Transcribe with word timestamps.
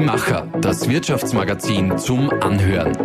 Die 0.00 0.06
Macher, 0.06 0.46
das 0.62 0.88
Wirtschaftsmagazin 0.88 1.98
zum 1.98 2.30
Anhören. 2.30 2.96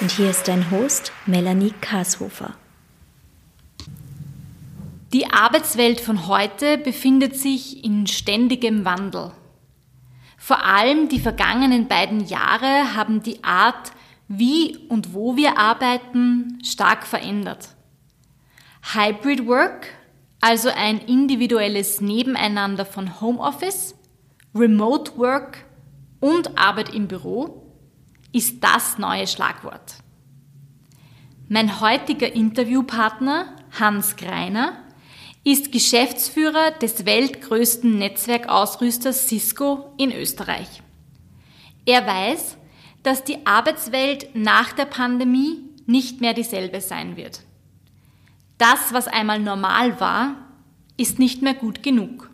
Und 0.00 0.10
hier 0.10 0.28
ist 0.28 0.48
dein 0.48 0.68
Host 0.72 1.12
Melanie 1.24 1.72
Kashofer. 1.80 2.54
Die 5.12 5.30
Arbeitswelt 5.30 6.00
von 6.00 6.26
heute 6.26 6.78
befindet 6.78 7.36
sich 7.36 7.84
in 7.84 8.08
ständigem 8.08 8.84
Wandel. 8.84 9.30
Vor 10.36 10.64
allem 10.64 11.08
die 11.08 11.20
vergangenen 11.20 11.86
beiden 11.86 12.26
Jahre 12.26 12.96
haben 12.96 13.22
die 13.22 13.44
Art, 13.44 13.92
wie 14.26 14.76
und 14.88 15.14
wo 15.14 15.36
wir 15.36 15.58
arbeiten, 15.58 16.58
stark 16.64 17.06
verändert. 17.06 17.76
Hybrid 18.94 19.46
Work, 19.46 19.97
also 20.40 20.68
ein 20.68 20.98
individuelles 20.98 22.00
Nebeneinander 22.00 22.84
von 22.84 23.20
Homeoffice, 23.20 23.94
Remote 24.54 25.16
Work 25.16 25.64
und 26.20 26.58
Arbeit 26.58 26.94
im 26.94 27.08
Büro, 27.08 27.62
ist 28.32 28.62
das 28.62 28.98
neue 28.98 29.26
Schlagwort. 29.26 29.96
Mein 31.48 31.80
heutiger 31.80 32.32
Interviewpartner, 32.32 33.56
Hans 33.78 34.16
Greiner, 34.16 34.84
ist 35.44 35.72
Geschäftsführer 35.72 36.72
des 36.72 37.06
weltgrößten 37.06 37.98
Netzwerkausrüsters 37.98 39.28
Cisco 39.28 39.94
in 39.96 40.12
Österreich. 40.12 40.82
Er 41.86 42.06
weiß, 42.06 42.58
dass 43.02 43.24
die 43.24 43.46
Arbeitswelt 43.46 44.34
nach 44.34 44.72
der 44.72 44.84
Pandemie 44.84 45.62
nicht 45.86 46.20
mehr 46.20 46.34
dieselbe 46.34 46.82
sein 46.82 47.16
wird. 47.16 47.40
Das, 48.58 48.92
was 48.92 49.06
einmal 49.06 49.38
normal 49.38 50.00
war, 50.00 50.34
ist 50.96 51.18
nicht 51.18 51.42
mehr 51.42 51.54
gut 51.54 51.82
genug. 51.82 52.28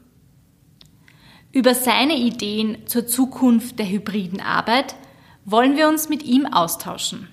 Über 1.52 1.74
seine 1.74 2.16
Ideen 2.16 2.86
zur 2.86 3.06
Zukunft 3.06 3.78
der 3.78 3.88
hybriden 3.88 4.40
Arbeit 4.40 4.96
wollen 5.44 5.76
wir 5.76 5.88
uns 5.88 6.08
mit 6.08 6.22
ihm 6.22 6.46
austauschen. 6.46 7.28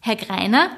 Herr 0.00 0.16
Greiner, 0.16 0.70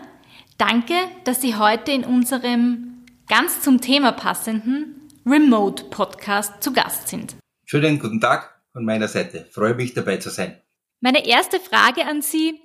danke, 0.56 0.94
dass 1.24 1.42
Sie 1.42 1.54
heute 1.54 1.92
in 1.92 2.04
unserem 2.04 3.04
ganz 3.28 3.60
zum 3.60 3.80
Thema 3.82 4.12
passenden 4.12 5.08
Remote 5.26 5.84
Podcast 5.84 6.62
zu 6.62 6.72
Gast 6.72 7.08
sind. 7.08 7.36
Schönen 7.66 7.98
guten 7.98 8.20
Tag 8.20 8.58
von 8.72 8.84
meiner 8.84 9.06
Seite. 9.06 9.47
Freue 9.52 9.74
mich 9.74 9.92
dabei 9.92 10.16
zu 10.16 10.30
sein. 10.30 10.58
Meine 11.00 11.26
erste 11.26 11.60
Frage 11.60 12.06
an 12.06 12.22
Sie. 12.22 12.58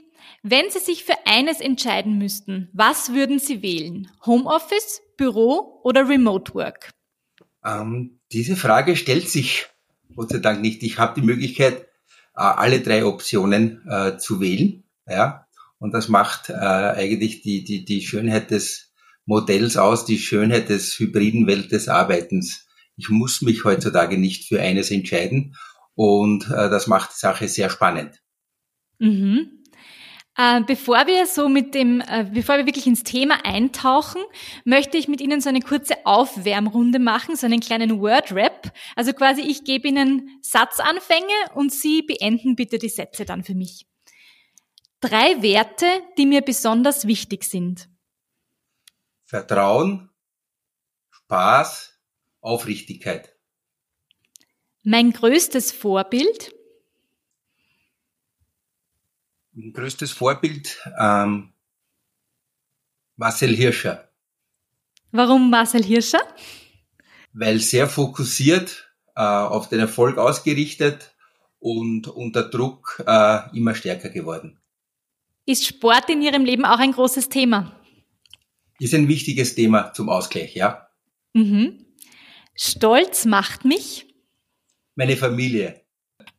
Wenn 0.47 0.69
Sie 0.69 0.77
sich 0.77 1.03
für 1.03 1.15
eines 1.25 1.59
entscheiden 1.59 2.19
müssten, 2.19 2.69
was 2.71 3.13
würden 3.13 3.39
Sie 3.39 3.63
wählen? 3.63 4.11
Homeoffice, 4.27 5.01
Büro 5.17 5.81
oder 5.83 6.07
Remote 6.07 6.53
Work? 6.53 6.91
Ähm, 7.65 8.19
diese 8.31 8.55
Frage 8.55 8.95
stellt 8.95 9.27
sich 9.27 9.65
Gott 10.15 10.29
sei 10.29 10.37
Dank 10.37 10.61
nicht. 10.61 10.83
Ich 10.83 10.99
habe 10.99 11.19
die 11.19 11.25
Möglichkeit, 11.25 11.87
äh, 12.35 12.41
alle 12.41 12.81
drei 12.81 13.05
Optionen 13.05 13.81
äh, 13.89 14.19
zu 14.19 14.39
wählen. 14.39 14.83
Ja, 15.07 15.47
und 15.79 15.95
das 15.95 16.09
macht 16.09 16.51
äh, 16.51 16.53
eigentlich 16.53 17.41
die, 17.41 17.63
die, 17.63 17.83
die 17.83 18.03
Schönheit 18.03 18.51
des 18.51 18.93
Modells 19.25 19.77
aus, 19.77 20.05
die 20.05 20.19
Schönheit 20.19 20.69
des 20.69 20.99
hybriden 20.99 21.47
Welt 21.47 21.71
des 21.71 21.89
Arbeitens. 21.89 22.67
Ich 22.97 23.09
muss 23.09 23.41
mich 23.41 23.63
heutzutage 23.63 24.19
nicht 24.19 24.47
für 24.47 24.61
eines 24.61 24.91
entscheiden 24.91 25.55
und 25.95 26.45
äh, 26.51 26.69
das 26.69 26.85
macht 26.85 27.13
die 27.15 27.19
Sache 27.19 27.47
sehr 27.47 27.71
spannend. 27.71 28.21
Mhm. 28.99 29.63
Äh, 30.37 30.61
bevor 30.61 31.07
wir 31.07 31.25
so 31.27 31.47
mit 31.47 31.73
dem, 31.73 32.01
äh, 32.01 32.25
bevor 32.29 32.57
wir 32.57 32.65
wirklich 32.65 32.87
ins 32.87 33.03
Thema 33.03 33.45
eintauchen, 33.45 34.21
möchte 34.65 34.97
ich 34.97 35.07
mit 35.07 35.21
Ihnen 35.21 35.39
so 35.39 35.47
eine 35.47 35.61
kurze 35.61 36.05
Aufwärmrunde 36.05 36.99
machen, 36.99 37.37
so 37.37 37.45
einen 37.45 37.61
kleinen 37.61 38.01
Word-Rap. 38.01 38.73
Also 38.95 39.13
quasi 39.13 39.41
ich 39.41 39.63
gebe 39.63 39.87
Ihnen 39.87 40.39
Satzanfänge 40.41 41.53
und 41.53 41.71
Sie 41.71 42.01
beenden 42.01 42.55
bitte 42.55 42.79
die 42.79 42.89
Sätze 42.89 43.23
dann 43.23 43.43
für 43.43 43.55
mich. 43.55 43.87
Drei 44.99 45.41
Werte, 45.41 45.85
die 46.17 46.25
mir 46.25 46.41
besonders 46.41 47.07
wichtig 47.07 47.43
sind. 47.43 47.87
Vertrauen, 49.23 50.09
Spaß, 51.11 51.97
Aufrichtigkeit. 52.41 53.35
Mein 54.83 55.13
größtes 55.13 55.71
Vorbild? 55.71 56.54
Mein 59.57 59.71
größtes 59.71 60.11
Vorbild 60.11 60.77
ähm, 60.99 61.53
Marcel 63.15 63.55
Hirscher. 63.55 64.09
Warum 65.11 65.49
Marcel 65.49 65.81
Hirscher? 65.81 66.19
Weil 67.31 67.59
sehr 67.59 67.87
fokussiert, 67.87 68.91
äh, 69.15 69.21
auf 69.21 69.69
den 69.69 69.79
Erfolg 69.79 70.17
ausgerichtet 70.17 71.15
und 71.59 72.09
unter 72.09 72.43
Druck 72.43 73.01
äh, 73.07 73.57
immer 73.57 73.75
stärker 73.75 74.09
geworden. 74.09 74.59
Ist 75.45 75.65
Sport 75.65 76.09
in 76.09 76.21
Ihrem 76.21 76.43
Leben 76.43 76.65
auch 76.65 76.79
ein 76.79 76.91
großes 76.91 77.29
Thema? 77.29 77.79
ist 78.79 78.93
ein 78.93 79.07
wichtiges 79.07 79.55
Thema 79.55 79.93
zum 79.93 80.09
Ausgleich, 80.09 80.53
ja. 80.53 80.89
Mhm. 81.31 81.85
Stolz 82.55 83.23
macht 83.23 83.63
mich. 83.63 84.13
Meine 84.95 85.15
Familie. 85.15 85.81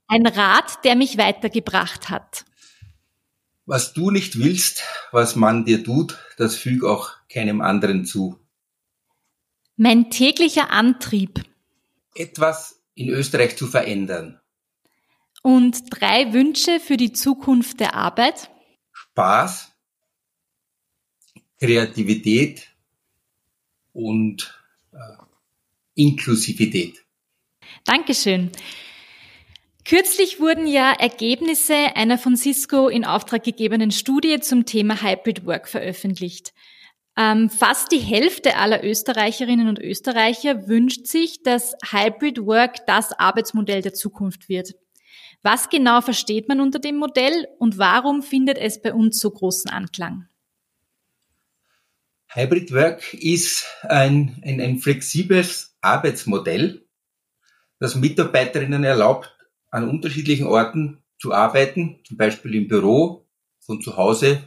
Ein 0.07 0.27
Rat, 0.27 0.85
der 0.85 0.97
mich 0.97 1.17
weitergebracht 1.17 2.11
hat. 2.11 2.45
Was 3.67 3.93
du 3.93 4.13
nicht 4.13 4.39
willst, 4.39 4.85
was 5.11 5.35
man 5.35 5.65
dir 5.65 5.83
tut, 5.83 6.17
das 6.37 6.57
füg 6.57 6.85
auch 6.85 7.11
keinem 7.29 7.61
anderen 7.61 8.05
zu. 8.05 8.39
Mein 9.77 10.09
täglicher 10.11 10.71
Antrieb. 10.71 11.43
Etwas 12.15 12.81
in 12.95 13.09
Österreich 13.09 13.57
zu 13.57 13.67
verändern. 13.67 14.41
Und 15.43 15.85
drei 15.91 16.33
Wünsche 16.33 16.81
für 16.81 16.97
die 16.97 17.13
Zukunft 17.13 17.81
der 17.81 17.95
Arbeit. 17.95 18.51
Spaß, 18.93 19.73
Kreativität 21.59 22.69
und 23.93 24.63
äh, 24.93 24.97
Inklusivität. 25.95 27.05
Dankeschön. 27.85 28.51
Kürzlich 29.89 30.41
wurden 30.41 30.67
ja 30.67 30.93
Ergebnisse 30.99 31.95
einer 31.95 32.19
von 32.19 32.37
Cisco 32.37 32.89
in 32.89 33.05
Auftrag 33.05 33.45
gegebenen 33.45 33.93
Studie 33.93 34.41
zum 34.41 34.67
Thema 34.67 35.01
Hybrid 35.01 35.47
Work 35.47 35.69
veröffentlicht. 35.69 36.53
Ähm, 37.17 37.49
fast 37.49 37.93
die 37.93 38.01
Hälfte 38.01 38.57
aller 38.57 38.83
Österreicherinnen 38.83 39.69
und 39.69 39.79
Österreicher 39.79 40.67
wünscht 40.67 41.07
sich, 41.07 41.45
dass 41.45 41.77
Hybrid 41.89 42.45
Work 42.47 42.85
das 42.89 43.13
Arbeitsmodell 43.13 43.81
der 43.81 43.95
Zukunft 43.95 44.49
wird. 44.49 44.75
Was 45.43 45.69
genau 45.69 46.01
versteht 46.01 46.49
man 46.49 46.61
unter 46.61 46.81
dem 46.81 46.97
Modell 46.97 47.47
und 47.61 47.79
warum 47.79 48.25
findet 48.25 48.59
es 48.59 48.83
bei 48.83 48.93
uns 48.93 49.21
so 49.21 49.31
großen 49.31 49.71
Anklang? 49.71 50.27
Hybrid 52.27 52.73
Work 52.73 53.15
ist 53.15 53.65
ein, 53.83 54.43
ein, 54.45 54.61
ein 54.61 54.79
flexibles 54.79 55.77
Arbeitsmodell, 55.81 56.85
das 57.79 57.95
Mitarbeiterinnen 57.95 58.83
erlaubt, 58.83 59.36
an 59.77 59.89
unterschiedlichen 59.89 60.47
Orten 60.47 60.99
zu 61.19 61.35
arbeiten, 61.35 62.01
zum 62.05 62.17
Beispiel 62.17 62.55
im 62.55 62.67
Büro, 62.67 63.27
von 63.61 63.83
zu 63.83 63.97
Hause 63.97 64.43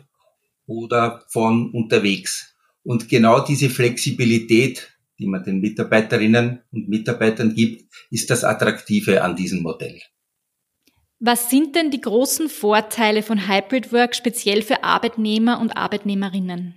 oder 0.66 1.24
von 1.28 1.72
unterwegs. 1.72 2.56
Und 2.84 3.10
genau 3.10 3.40
diese 3.40 3.70
Flexibilität, 3.70 4.98
die 5.20 5.28
man 5.28 5.44
den 5.44 5.60
Mitarbeiterinnen 5.60 6.62
und 6.72 6.90
Mitarbeitern 6.90 7.54
gibt, 7.54 7.86
ist 8.10 8.30
das 8.30 8.44
Attraktive 8.44 9.22
an 9.22 9.36
diesem 9.36 9.62
Modell. 9.62 10.02
Was 11.20 11.50
sind 11.50 11.76
denn 11.76 11.92
die 11.92 12.02
großen 12.02 12.50
Vorteile 12.50 13.22
von 13.22 13.48
Hybrid 13.48 13.92
Work 13.94 14.16
speziell 14.16 14.62
für 14.62 14.84
Arbeitnehmer 14.84 15.60
und 15.60 15.72
Arbeitnehmerinnen? 15.72 16.74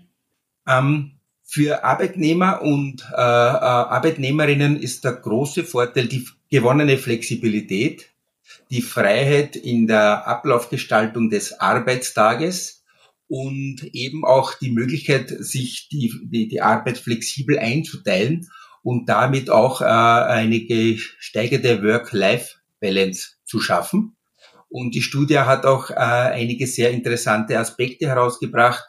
Ähm, 0.67 1.13
für 1.45 1.85
Arbeitnehmer 1.85 2.61
und 2.61 3.03
äh, 3.13 3.21
äh, 3.21 3.21
Arbeitnehmerinnen 3.21 4.77
ist 4.77 5.05
der 5.05 5.13
große 5.13 5.65
Vorteil 5.65 6.07
die 6.07 6.27
gewonnene 6.51 6.99
Flexibilität, 6.99 8.12
die 8.71 8.83
Freiheit 8.83 9.57
in 9.57 9.87
der 9.87 10.27
Ablaufgestaltung 10.27 11.31
des 11.31 11.61
Arbeitstages 11.61 12.85
und 13.29 13.83
eben 13.93 14.25
auch 14.25 14.55
die 14.55 14.71
Möglichkeit, 14.71 15.29
sich 15.29 15.89
die, 15.91 16.13
die, 16.25 16.49
die 16.49 16.61
Arbeit 16.61 16.99
flexibel 16.99 17.59
einzuteilen 17.59 18.49
und 18.83 19.09
damit 19.09 19.49
auch 19.49 19.81
äh, 19.81 19.85
eine 19.85 20.61
gesteigerte 20.61 21.83
Work-Life-Balance 21.83 23.37
zu 23.45 23.61
schaffen. 23.61 24.17
Und 24.69 24.95
die 24.95 25.03
Studie 25.03 25.39
hat 25.39 25.65
auch 25.67 25.91
äh, 25.91 25.95
einige 25.95 26.67
sehr 26.67 26.91
interessante 26.91 27.59
Aspekte 27.59 28.07
herausgebracht, 28.07 28.85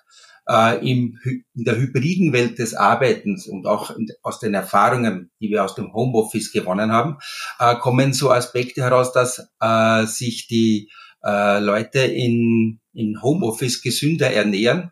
äh, 0.48 0.90
im, 0.90 1.20
in 1.24 1.64
der 1.64 1.78
hybriden 1.78 2.34
Welt 2.34 2.60
des 2.60 2.74
Arbeitens 2.74 3.48
und 3.48 3.66
auch 3.66 3.96
aus 4.22 4.40
den 4.40 4.54
Erfahrungen, 4.54 5.32
die 5.40 5.50
wir 5.50 5.64
aus 5.64 5.76
dem 5.76 5.94
Homeoffice 5.94 6.52
gewonnen 6.52 6.92
haben, 6.92 7.18
äh, 7.60 7.76
kommen 7.76 8.14
so 8.14 8.32
Aspekte 8.32 8.82
heraus, 8.82 9.14
dass 9.14 9.48
äh, 9.60 10.06
sich 10.06 10.48
die 10.48 10.90
äh, 11.24 11.60
Leute 11.60 12.00
in, 12.00 12.80
in 12.94 13.22
Homeoffice 13.22 13.82
gesünder 13.82 14.32
ernähren 14.32 14.92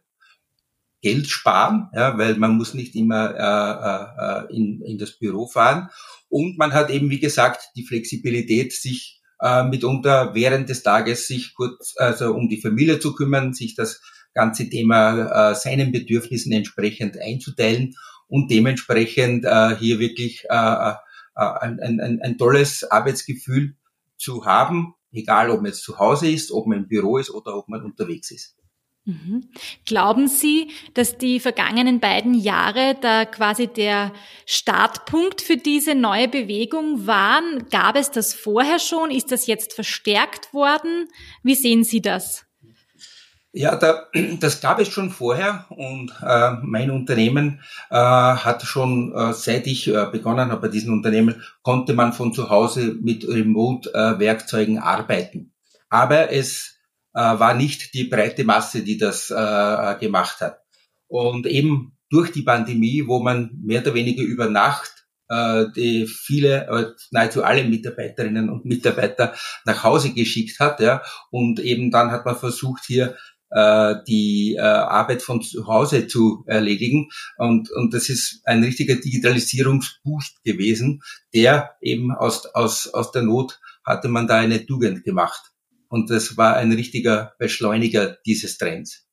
Geld 1.02 1.28
sparen, 1.28 1.90
ja, 1.96 2.18
weil 2.18 2.36
man 2.36 2.58
muss 2.58 2.76
nicht 2.76 2.96
immer 2.96 3.34
äh, 3.36 4.54
äh, 4.54 4.56
in, 4.56 4.82
in 4.84 4.98
das 5.00 5.18
Büro 5.18 5.48
fahren. 5.48 5.90
Und 6.30 6.58
man 6.60 6.74
hat 6.74 6.92
eben, 6.92 7.10
wie 7.10 7.20
gesagt, 7.20 7.72
die 7.76 7.84
Flexibilität, 7.84 8.72
sich 8.72 9.20
äh, 9.42 9.64
mitunter 9.64 10.36
während 10.36 10.70
des 10.70 10.84
Tages 10.84 11.28
sich 11.28 11.56
kurz 11.56 11.96
also 11.98 12.34
um 12.34 12.48
die 12.48 12.62
Familie 12.62 13.00
zu 13.00 13.16
kümmern, 13.16 13.54
sich 13.54 13.76
das 13.76 14.00
ganze 14.34 14.70
Thema 14.70 15.52
äh, 15.52 15.56
seinen 15.56 15.92
Bedürfnissen 15.92 16.52
entsprechend 16.52 17.18
einzuteilen 17.20 17.96
und 18.28 18.50
dementsprechend 18.50 19.46
äh, 19.46 19.76
hier 19.76 20.00
wirklich 20.00 20.46
äh, 20.50 20.94
äh, 20.94 20.96
ein, 21.36 21.80
ein, 22.00 22.20
ein 22.22 22.38
tolles 22.38 22.84
Arbeitsgefühl 22.90 23.76
zu 24.18 24.46
haben, 24.46 24.94
egal 25.12 25.50
ob 25.50 25.58
man 25.58 25.68
jetzt 25.68 25.84
zu 25.84 26.00
Hause 26.00 26.30
ist, 26.30 26.52
ob 26.52 26.68
man 26.68 26.80
im 26.80 26.88
Büro 26.88 27.18
ist 27.18 27.30
oder 27.30 27.58
ob 27.58 27.68
man 27.68 27.84
unterwegs 27.84 28.32
ist. 28.32 28.56
Mhm. 29.06 29.50
Glauben 29.86 30.28
Sie, 30.28 30.70
dass 30.94 31.18
die 31.18 31.40
vergangenen 31.40 32.00
beiden 32.00 32.36
Jahre 32.36 32.96
da 33.02 33.26
quasi 33.26 33.68
der 33.68 34.14
Startpunkt 34.46 35.42
für 35.42 35.58
diese 35.58 35.96
neue 35.96 36.28
Bewegung 36.28 37.08
waren? 37.08 37.68
Gab 37.72 37.96
es 37.96 38.12
das 38.12 38.36
vorher 38.36 38.78
schon? 38.78 39.10
Ist 39.10 39.32
das 39.32 39.48
jetzt 39.48 39.74
verstärkt 39.74 40.54
worden? 40.54 41.08
Wie 41.42 41.56
sehen 41.56 41.84
Sie 41.84 42.02
das? 42.02 42.46
Ja, 43.54 43.76
da, 43.76 44.08
das 44.40 44.62
gab 44.62 44.80
es 44.80 44.88
schon 44.88 45.10
vorher 45.10 45.66
und 45.70 46.12
äh, 46.26 46.52
mein 46.62 46.90
Unternehmen 46.90 47.62
äh, 47.90 47.96
hat 47.96 48.64
schon, 48.64 49.14
äh, 49.14 49.34
seit 49.34 49.68
ich 49.68 49.88
äh, 49.88 50.08
begonnen 50.12 50.52
habe 50.52 50.62
bei 50.62 50.68
diesem 50.70 50.94
Unternehmen, 50.94 51.44
konnte 51.62 51.94
man 51.94 52.14
von 52.14 52.34
zu 52.34 52.50
Hause 52.50 52.96
mit 53.02 53.28
Remote-Werkzeugen 53.28 54.80
arbeiten. 54.80 55.52
Aber 55.90 56.32
es 56.32 56.78
äh, 57.14 57.20
war 57.20 57.54
nicht 57.54 57.94
die 57.94 58.06
breite 58.06 58.46
Masse, 58.46 58.84
die 58.84 58.98
das 58.98 59.30
äh, 59.30 59.36
äh, 59.36 60.00
gemacht 60.00 60.40
hat. 60.40 60.62
Und 61.08 61.46
eben 61.46 61.98
durch 62.10 62.32
die 62.32 62.44
Pandemie, 62.44 63.04
wo 63.06 63.20
man 63.20 63.52
mehr 63.62 63.82
oder 63.82 63.94
weniger 63.94 64.24
über 64.24 64.50
Nacht 64.50 65.02
äh, 65.32 65.66
die 65.76 66.08
viele, 66.08 66.68
äh, 66.68 66.86
nahezu 67.12 67.44
alle 67.44 67.64
Mitarbeiterinnen 67.64 68.50
und 68.50 68.66
Mitarbeiter 68.66 69.34
nach 69.66 69.84
Hause 69.84 70.14
geschickt 70.14 70.60
hat, 70.60 70.82
ja, 70.82 71.02
und 71.30 71.60
eben 71.60 71.90
dann 71.90 72.12
hat 72.12 72.26
man 72.26 72.36
versucht 72.36 72.84
hier 72.86 73.16
äh, 73.52 73.96
die 74.08 74.56
äh, 74.56 74.62
Arbeit 74.62 75.22
von 75.22 75.42
zu 75.42 75.68
Hause 75.68 76.08
zu 76.08 76.44
erledigen. 76.48 77.10
Und, 77.38 77.72
und 77.72 77.94
das 77.94 78.10
ist 78.10 78.42
ein 78.46 78.64
richtiger 78.64 78.96
Digitalisierungsboost 78.96 80.44
gewesen, 80.44 81.02
der 81.34 81.72
eben 81.82 82.12
aus, 82.12 82.46
aus, 82.48 82.88
aus 82.88 83.12
der 83.12 83.24
Not 83.24 83.60
hatte 83.86 84.08
man 84.08 84.28
da 84.28 84.38
eine 84.38 84.66
Tugend 84.66 85.04
gemacht. 85.04 85.52
Und 85.88 86.10
das 86.10 86.38
war 86.38 86.56
ein 86.56 86.72
richtiger 86.72 87.34
Beschleuniger 87.38 88.18
dieses 88.26 88.58
Trends. 88.58 89.06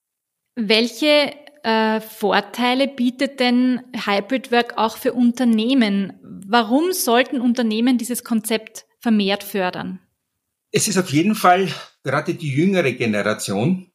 Welche 0.55 1.33
äh, 1.65 2.01
Vorteile 2.01 2.89
bietet 2.89 3.41
denn 3.41 3.81
Hybrid 3.95 4.53
Work 4.53 4.75
auch 4.77 4.97
für 4.97 5.13
Unternehmen? 5.13 6.13
Warum 6.47 6.93
sollten 6.93 7.41
Unternehmen 7.41 7.99
dieses 7.99 8.23
Konzept 8.23 8.87
vermehrt 9.01 9.43
fördern? 9.43 10.01
Es 10.71 10.87
ist 10.87 10.99
auf 10.99 11.11
jeden 11.11 11.35
Fall 11.35 11.69
gerade 12.05 12.35
die 12.35 12.53
jüngere 12.53 12.93
Generation, 12.93 13.91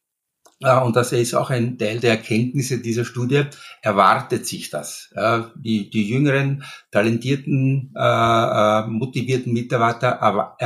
und 0.60 0.96
das 0.96 1.12
ist 1.12 1.34
auch 1.34 1.50
ein 1.50 1.78
Teil 1.78 2.00
der 2.00 2.12
Erkenntnisse 2.12 2.80
dieser 2.80 3.04
Studie, 3.04 3.44
erwartet 3.82 4.46
sich 4.46 4.70
das. 4.70 5.12
Die, 5.56 5.90
die 5.90 6.08
jüngeren, 6.08 6.64
talentierten, 6.90 7.92
äh, 7.96 8.00
äh, 8.00 8.86
motivierten 8.86 9.52
Mitarbeiter 9.52 10.56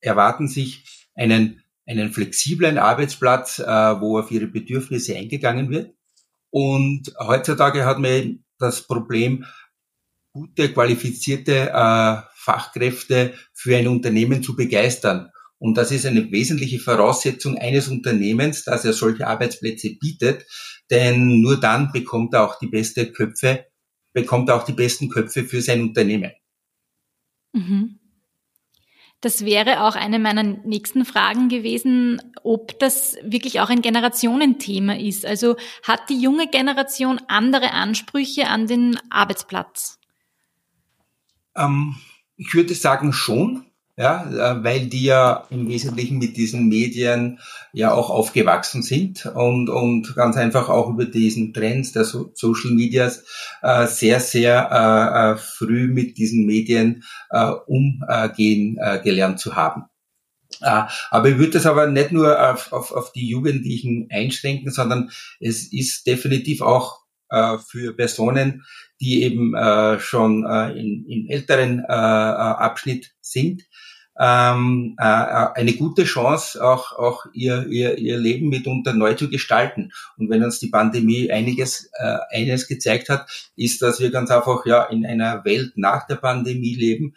erwarten 0.00 0.48
sich 0.48 1.08
einen, 1.14 1.62
einen 1.86 2.12
flexiblen 2.12 2.78
Arbeitsplatz, 2.78 3.58
äh, 3.58 3.64
wo 3.64 4.18
auf 4.18 4.30
ihre 4.30 4.46
Bedürfnisse 4.46 5.16
eingegangen 5.16 5.70
wird. 5.70 5.94
Und 6.50 7.12
heutzutage 7.18 7.84
hat 7.84 7.98
man 7.98 8.44
das 8.58 8.86
Problem, 8.86 9.44
gute, 10.32 10.72
qualifizierte 10.72 11.70
Fachkräfte 12.34 13.34
für 13.52 13.76
ein 13.76 13.88
Unternehmen 13.88 14.42
zu 14.42 14.54
begeistern. 14.54 15.30
Und 15.58 15.76
das 15.76 15.90
ist 15.90 16.04
eine 16.06 16.30
wesentliche 16.30 16.78
Voraussetzung 16.78 17.56
eines 17.58 17.88
Unternehmens, 17.88 18.64
dass 18.64 18.84
er 18.84 18.92
solche 18.92 19.26
Arbeitsplätze 19.26 19.96
bietet, 19.98 20.46
denn 20.90 21.40
nur 21.40 21.58
dann 21.58 21.92
bekommt 21.92 22.34
er 22.34 22.44
auch 22.44 22.58
die 22.58 22.66
beste 22.66 23.10
Köpfe, 23.10 23.66
bekommt 24.12 24.48
er 24.48 24.56
auch 24.56 24.64
die 24.64 24.72
besten 24.72 25.08
Köpfe 25.08 25.44
für 25.44 25.62
sein 25.62 25.82
Unternehmen. 25.82 26.32
Mhm. 27.52 27.98
Das 29.22 29.44
wäre 29.46 29.82
auch 29.82 29.96
eine 29.96 30.18
meiner 30.18 30.42
nächsten 30.42 31.06
Fragen 31.06 31.48
gewesen, 31.48 32.20
ob 32.44 32.78
das 32.78 33.16
wirklich 33.22 33.60
auch 33.60 33.70
ein 33.70 33.80
Generationenthema 33.80 34.94
ist. 34.94 35.24
Also 35.24 35.56
hat 35.82 36.10
die 36.10 36.20
junge 36.20 36.48
Generation 36.48 37.20
andere 37.26 37.72
Ansprüche 37.72 38.48
an 38.48 38.66
den 38.66 38.98
Arbeitsplatz? 39.08 39.98
Ähm, 41.56 41.96
ich 42.36 42.52
würde 42.52 42.74
sagen 42.74 43.14
schon 43.14 43.64
ja, 43.96 44.28
äh, 44.30 44.62
weil 44.62 44.86
die 44.86 45.04
ja 45.04 45.46
im 45.48 45.68
Wesentlichen 45.68 46.18
mit 46.18 46.36
diesen 46.36 46.68
Medien 46.68 47.38
ja 47.72 47.92
auch 47.94 48.10
aufgewachsen 48.10 48.82
sind 48.82 49.24
und, 49.26 49.70
und 49.70 50.14
ganz 50.14 50.36
einfach 50.36 50.68
auch 50.68 50.90
über 50.90 51.06
diesen 51.06 51.54
Trends 51.54 51.92
der 51.92 52.04
so 52.04 52.30
Social 52.34 52.72
Medias 52.72 53.24
äh, 53.62 53.86
sehr, 53.86 54.20
sehr 54.20 54.68
äh, 54.70 55.32
äh, 55.32 55.36
früh 55.38 55.88
mit 55.88 56.18
diesen 56.18 56.44
Medien 56.44 57.04
äh, 57.30 57.50
umgehen 57.66 58.76
äh, 58.78 59.00
gelernt 59.02 59.40
zu 59.40 59.56
haben. 59.56 59.84
Äh, 60.60 60.82
aber 61.10 61.30
ich 61.30 61.38
würde 61.38 61.52
das 61.52 61.66
aber 61.66 61.86
nicht 61.86 62.12
nur 62.12 62.38
auf, 62.50 62.72
auf, 62.72 62.92
auf 62.92 63.12
die 63.12 63.26
Jugendlichen 63.26 64.08
einschränken, 64.10 64.72
sondern 64.72 65.10
es 65.40 65.72
ist 65.72 66.06
definitiv 66.06 66.60
auch 66.60 67.05
äh, 67.30 67.58
für 67.58 67.94
Personen, 67.94 68.64
die 69.00 69.22
eben 69.22 69.54
äh, 69.54 69.98
schon 69.98 70.46
äh, 70.46 70.72
im 70.72 71.26
älteren 71.28 71.84
Abschnitt 71.84 73.14
sind, 73.20 73.64
ähm, 74.18 74.96
äh, 74.98 75.02
eine 75.02 75.74
gute 75.74 76.04
Chance, 76.04 76.64
auch, 76.64 76.92
auch 76.92 77.26
ihr, 77.34 77.66
ihr, 77.66 77.98
ihr 77.98 78.16
Leben 78.16 78.48
mitunter 78.48 78.94
neu 78.94 79.12
zu 79.14 79.28
gestalten. 79.28 79.92
Und 80.16 80.30
wenn 80.30 80.42
uns 80.42 80.58
die 80.58 80.70
Pandemie 80.70 81.30
einiges, 81.30 81.90
eines 82.32 82.66
gezeigt 82.66 83.10
hat, 83.10 83.28
ist, 83.56 83.82
dass 83.82 84.00
wir 84.00 84.10
ganz 84.10 84.30
einfach 84.30 84.64
ja 84.64 84.84
in 84.84 85.04
einer 85.04 85.44
Welt 85.44 85.72
nach 85.76 86.06
der 86.06 86.16
Pandemie 86.16 86.74
leben, 86.74 87.14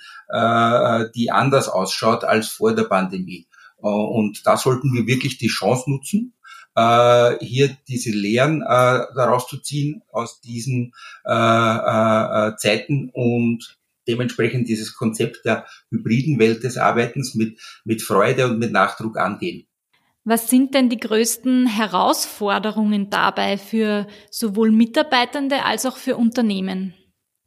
die 1.15 1.31
anders 1.31 1.69
ausschaut 1.69 2.25
als 2.25 2.49
vor 2.49 2.75
der 2.75 2.83
Pandemie. 2.83 3.47
Und 3.77 4.45
da 4.45 4.57
sollten 4.57 4.93
wir 4.93 5.07
wirklich 5.07 5.37
die 5.37 5.47
Chance 5.47 5.89
nutzen, 5.89 6.33
äh, 6.75 7.37
hier 7.43 7.75
diese 7.87 8.11
Lehren 8.11 8.61
äh, 8.61 8.65
daraus 9.15 9.47
zu 9.47 9.57
ziehen 9.57 10.01
aus 10.11 10.41
diesen 10.41 10.93
äh, 11.25 11.31
äh, 11.31 12.55
Zeiten 12.57 13.09
und 13.13 13.79
dementsprechend 14.07 14.67
dieses 14.67 14.95
Konzept 14.95 15.45
der 15.45 15.65
hybriden 15.91 16.39
Welt 16.39 16.63
des 16.63 16.77
Arbeitens 16.77 17.35
mit, 17.35 17.59
mit 17.85 18.01
Freude 18.01 18.47
und 18.47 18.59
mit 18.59 18.71
Nachdruck 18.71 19.17
angehen. 19.17 19.67
Was 20.25 20.49
sind 20.49 20.73
denn 20.73 20.89
die 20.89 20.99
größten 20.99 21.67
Herausforderungen 21.67 23.09
dabei 23.09 23.57
für 23.57 24.07
sowohl 24.29 24.71
Mitarbeitende 24.71 25.63
als 25.63 25.85
auch 25.85 25.97
für 25.97 26.17
Unternehmen? 26.17 26.93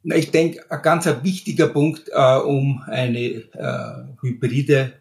Ich 0.05 0.31
denke, 0.33 0.69
ein 0.69 0.83
ganz 0.83 1.07
wichtiger 1.23 1.69
Punkt, 1.69 2.09
äh, 2.13 2.37
um 2.39 2.83
eine 2.87 3.21
äh, 3.21 4.17
hybride, 4.21 4.95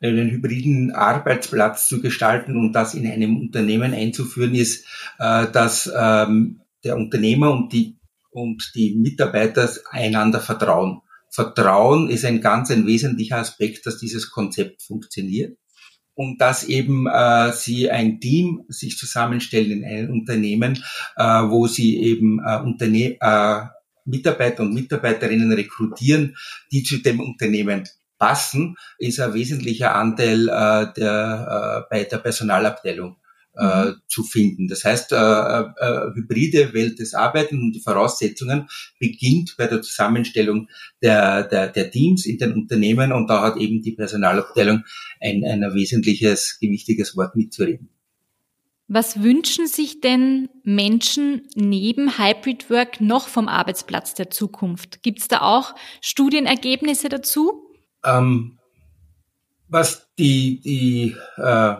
einen 0.00 0.30
hybriden 0.30 0.92
Arbeitsplatz 0.92 1.88
zu 1.88 2.00
gestalten 2.00 2.56
und 2.56 2.72
das 2.72 2.94
in 2.94 3.06
einem 3.06 3.36
Unternehmen 3.36 3.92
einzuführen, 3.94 4.54
ist, 4.54 4.86
äh, 5.18 5.46
dass 5.50 5.90
ähm, 5.94 6.60
der 6.84 6.96
Unternehmer 6.96 7.50
und 7.50 7.72
die, 7.72 7.96
und 8.30 8.72
die 8.74 8.96
Mitarbeiter 8.96 9.68
einander 9.90 10.40
vertrauen. 10.40 11.00
Vertrauen 11.30 12.08
ist 12.08 12.24
ein 12.24 12.40
ganz 12.40 12.70
ein 12.70 12.86
wesentlicher 12.86 13.38
Aspekt, 13.38 13.86
dass 13.86 13.98
dieses 13.98 14.30
Konzept 14.30 14.82
funktioniert 14.82 15.58
und 16.14 16.40
dass 16.40 16.64
eben 16.64 17.06
äh, 17.06 17.52
sie 17.52 17.90
ein 17.90 18.18
Team 18.18 18.64
sich 18.68 18.96
zusammenstellen 18.96 19.70
in 19.70 19.84
einem 19.84 20.10
Unternehmen, 20.10 20.82
äh, 21.16 21.22
wo 21.22 21.66
sie 21.66 22.02
eben 22.02 22.40
äh, 22.44 22.60
Unterne 22.60 23.16
äh, 23.20 23.66
Mitarbeiter 24.04 24.62
und 24.62 24.74
Mitarbeiterinnen 24.74 25.52
rekrutieren, 25.52 26.36
die 26.72 26.82
zu 26.82 26.98
dem 26.98 27.20
Unternehmen 27.20 27.84
passen, 28.18 28.76
ist 28.98 29.20
ein 29.20 29.34
wesentlicher 29.34 29.94
Anteil 29.94 30.48
äh, 30.48 30.92
der, 30.96 31.84
äh, 31.84 31.88
bei 31.90 32.04
der 32.04 32.18
Personalabteilung 32.18 33.16
äh, 33.58 33.86
mhm. 33.86 33.96
zu 34.06 34.22
finden. 34.22 34.68
Das 34.68 34.84
heißt, 34.84 35.12
äh, 35.12 35.16
äh, 35.16 36.14
hybride 36.14 36.72
Welt 36.74 36.98
des 36.98 37.14
Arbeitens 37.14 37.60
und 37.60 37.72
die 37.72 37.80
Voraussetzungen 37.80 38.68
beginnt 38.98 39.56
bei 39.58 39.66
der 39.66 39.82
Zusammenstellung 39.82 40.68
der, 41.02 41.42
der, 41.44 41.68
der 41.68 41.90
Teams 41.90 42.24
in 42.26 42.38
den 42.38 42.52
Unternehmen 42.52 43.12
und 43.12 43.28
da 43.28 43.42
hat 43.42 43.56
eben 43.56 43.82
die 43.82 43.92
Personalabteilung 43.92 44.84
ein, 45.20 45.44
ein 45.44 45.74
wesentliches, 45.74 46.58
gewichtiges 46.60 47.16
Wort 47.16 47.34
mitzureden. 47.36 47.90
Was 48.90 49.22
wünschen 49.22 49.66
sich 49.66 50.00
denn 50.00 50.48
Menschen 50.62 51.42
neben 51.54 52.16
Hybrid 52.16 52.70
Work 52.70 53.02
noch 53.02 53.28
vom 53.28 53.46
Arbeitsplatz 53.46 54.14
der 54.14 54.30
Zukunft? 54.30 55.02
Gibt 55.02 55.18
es 55.18 55.28
da 55.28 55.42
auch 55.42 55.74
Studienergebnisse 56.00 57.10
dazu? 57.10 57.67
Ähm, 58.04 58.58
was 59.68 60.08
die, 60.18 60.60
die 60.60 61.16
äh, 61.36 61.74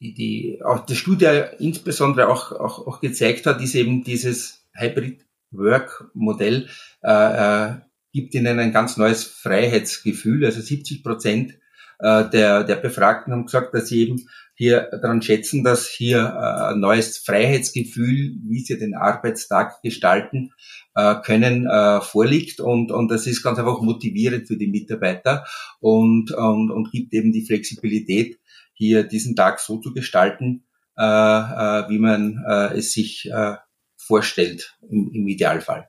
die, 0.00 0.14
die 0.14 0.62
auch 0.64 0.84
die 0.84 0.96
Studie 0.96 1.42
insbesondere 1.58 2.28
auch, 2.28 2.52
auch, 2.52 2.86
auch 2.86 3.00
gezeigt 3.00 3.46
hat, 3.46 3.60
ist 3.60 3.74
eben 3.74 4.04
dieses 4.04 4.66
Hybrid-Work-Modell 4.74 6.68
äh, 7.02 7.68
äh, 7.68 7.74
gibt 8.12 8.34
ihnen 8.34 8.58
ein 8.60 8.72
ganz 8.72 8.96
neues 8.96 9.24
Freiheitsgefühl. 9.24 10.44
Also 10.44 10.60
70 10.60 11.02
Prozent 11.02 11.58
äh, 11.98 12.28
der, 12.30 12.64
der 12.64 12.76
Befragten 12.76 13.32
haben 13.32 13.46
gesagt, 13.46 13.74
dass 13.74 13.88
sie 13.88 14.02
eben 14.02 14.28
hier 14.54 14.88
daran 15.02 15.20
schätzen, 15.20 15.64
dass 15.64 15.88
hier 15.88 16.18
äh, 16.18 16.72
ein 16.72 16.80
neues 16.80 17.18
Freiheitsgefühl, 17.18 18.36
wie 18.46 18.60
sie 18.60 18.78
den 18.78 18.94
Arbeitstag 18.94 19.82
gestalten 19.82 20.52
äh, 20.94 21.16
können, 21.24 21.66
äh, 21.66 22.00
vorliegt. 22.00 22.60
Und, 22.60 22.92
und 22.92 23.10
das 23.10 23.26
ist 23.26 23.42
ganz 23.42 23.58
einfach 23.58 23.80
motivierend 23.80 24.46
für 24.46 24.56
die 24.56 24.68
Mitarbeiter 24.68 25.44
und, 25.80 26.30
und, 26.30 26.70
und 26.70 26.92
gibt 26.92 27.12
eben 27.12 27.32
die 27.32 27.44
Flexibilität, 27.44 28.38
hier 28.74 29.04
diesen 29.04 29.34
Tag 29.36 29.60
so 29.60 29.78
zu 29.78 29.92
gestalten, 29.92 30.64
äh, 30.96 31.02
äh, 31.02 31.88
wie 31.88 31.98
man 31.98 32.44
äh, 32.48 32.78
es 32.78 32.92
sich 32.92 33.28
äh, 33.30 33.56
vorstellt 33.96 34.76
im, 34.88 35.10
im 35.12 35.26
Idealfall. 35.26 35.88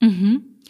Mhm. 0.00 0.60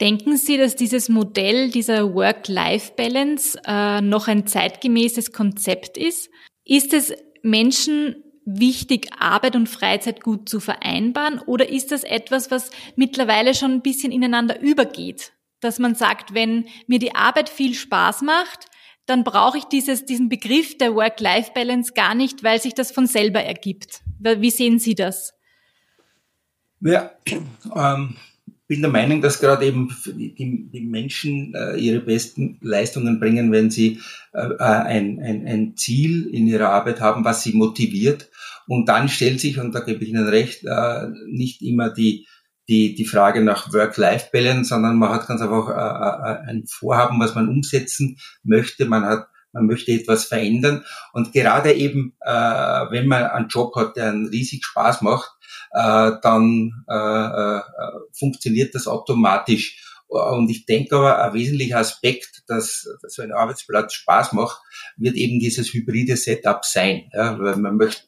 Denken 0.00 0.36
Sie, 0.36 0.56
dass 0.56 0.76
dieses 0.76 1.08
Modell 1.08 1.70
dieser 1.70 2.14
Work-Life-Balance 2.14 3.60
äh, 3.64 4.00
noch 4.00 4.28
ein 4.28 4.46
zeitgemäßes 4.46 5.32
Konzept 5.32 5.98
ist? 5.98 6.30
Ist 6.68 6.92
es 6.92 7.12
Menschen 7.42 8.22
wichtig, 8.44 9.08
Arbeit 9.18 9.56
und 9.56 9.68
Freizeit 9.68 10.22
gut 10.22 10.48
zu 10.48 10.60
vereinbaren? 10.60 11.40
Oder 11.40 11.68
ist 11.70 11.90
das 11.90 12.04
etwas, 12.04 12.50
was 12.50 12.70
mittlerweile 12.94 13.54
schon 13.54 13.72
ein 13.72 13.82
bisschen 13.82 14.12
ineinander 14.12 14.60
übergeht? 14.60 15.32
Dass 15.60 15.78
man 15.78 15.94
sagt, 15.94 16.34
wenn 16.34 16.66
mir 16.86 16.98
die 16.98 17.14
Arbeit 17.14 17.48
viel 17.48 17.74
Spaß 17.74 18.20
macht, 18.22 18.66
dann 19.06 19.24
brauche 19.24 19.56
ich 19.56 19.64
dieses, 19.64 20.04
diesen 20.04 20.28
Begriff 20.28 20.76
der 20.76 20.94
Work-Life-Balance 20.94 21.94
gar 21.94 22.14
nicht, 22.14 22.44
weil 22.44 22.60
sich 22.60 22.74
das 22.74 22.92
von 22.92 23.06
selber 23.06 23.42
ergibt. 23.42 24.02
Wie 24.20 24.50
sehen 24.50 24.78
Sie 24.78 24.94
das? 24.94 25.32
Ja, 26.80 27.10
ähm, 27.74 28.16
bin 28.68 28.82
der 28.82 28.90
Meinung, 28.90 29.22
dass 29.22 29.40
gerade 29.40 29.64
eben 29.66 29.88
die, 30.06 30.70
die 30.70 30.80
Menschen 30.80 31.54
äh, 31.54 31.76
ihre 31.76 32.00
besten 32.00 32.58
Leistungen 32.60 33.18
bringen, 33.18 33.50
wenn 33.50 33.70
sie 33.70 34.00
äh, 34.34 34.46
äh, 34.46 34.62
ein, 34.62 35.18
ein, 35.20 35.46
ein 35.46 35.76
Ziel 35.76 36.26
in 36.26 36.46
ihrer 36.46 36.68
Arbeit 36.68 37.00
haben, 37.00 37.24
was 37.24 37.42
sie 37.42 37.54
motiviert. 37.54 38.30
Und 38.66 38.90
dann 38.90 39.08
stellt 39.08 39.40
sich, 39.40 39.58
und 39.58 39.74
da 39.74 39.80
gebe 39.80 40.04
ich 40.04 40.10
Ihnen 40.10 40.28
recht, 40.28 40.64
äh, 40.64 41.08
nicht 41.26 41.62
immer 41.62 41.88
die, 41.88 42.26
die, 42.68 42.94
die 42.94 43.06
Frage 43.06 43.42
nach 43.42 43.72
Work-Life-Balance, 43.72 44.68
sondern 44.68 44.98
man 44.98 45.10
hat 45.10 45.26
ganz 45.26 45.40
einfach 45.40 45.70
äh, 45.70 46.30
äh, 46.30 46.50
ein 46.50 46.66
Vorhaben, 46.66 47.18
was 47.18 47.34
man 47.34 47.48
umsetzen 47.48 48.18
möchte. 48.42 48.84
Man 48.84 49.04
hat 49.04 49.28
man 49.52 49.66
möchte 49.66 49.92
etwas 49.92 50.24
verändern. 50.24 50.84
Und 51.12 51.32
gerade 51.32 51.72
eben, 51.72 52.16
äh, 52.20 52.30
wenn 52.30 53.06
man 53.06 53.24
einen 53.24 53.48
Job 53.48 53.74
hat, 53.76 53.96
der 53.96 54.10
einen 54.10 54.28
riesig 54.28 54.64
Spaß 54.64 55.02
macht, 55.02 55.30
äh, 55.72 56.12
dann 56.22 56.84
äh, 56.88 56.94
äh, 56.94 57.60
funktioniert 58.12 58.74
das 58.74 58.86
automatisch. 58.86 59.84
Und 60.08 60.48
ich 60.48 60.64
denke 60.64 60.96
aber, 60.96 61.22
ein 61.22 61.34
wesentlicher 61.34 61.78
Aspekt, 61.78 62.42
dass, 62.46 62.88
so 63.02 63.22
ein 63.22 63.32
Arbeitsplatz 63.32 63.92
Spaß 63.92 64.32
macht, 64.32 64.62
wird 64.96 65.16
eben 65.16 65.38
dieses 65.38 65.72
hybride 65.72 66.16
Setup 66.16 66.64
sein. 66.64 67.10
Ja, 67.12 67.38
weil 67.38 67.56
man 67.56 67.76
möchte, 67.76 68.06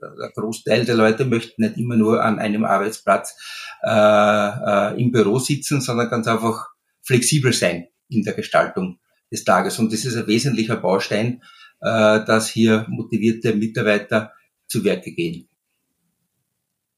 der 0.00 0.30
Großteil 0.34 0.86
der 0.86 0.94
Leute 0.94 1.26
möchte 1.26 1.60
nicht 1.60 1.76
immer 1.76 1.96
nur 1.96 2.22
an 2.22 2.38
einem 2.38 2.64
Arbeitsplatz 2.64 3.36
äh, 3.82 3.90
äh, 3.90 5.00
im 5.00 5.12
Büro 5.12 5.38
sitzen, 5.38 5.82
sondern 5.82 6.08
ganz 6.08 6.26
einfach 6.26 6.68
flexibel 7.02 7.52
sein 7.52 7.88
in 8.08 8.22
der 8.22 8.34
Gestaltung 8.34 8.98
des 9.36 9.44
Tages. 9.44 9.78
Und 9.78 9.92
das 9.92 10.04
ist 10.04 10.16
ein 10.16 10.26
wesentlicher 10.26 10.76
Baustein, 10.76 11.42
äh, 11.80 12.24
dass 12.24 12.48
hier 12.48 12.86
motivierte 12.88 13.54
Mitarbeiter 13.54 14.32
zu 14.66 14.84
Werke 14.84 15.12
gehen. 15.12 15.48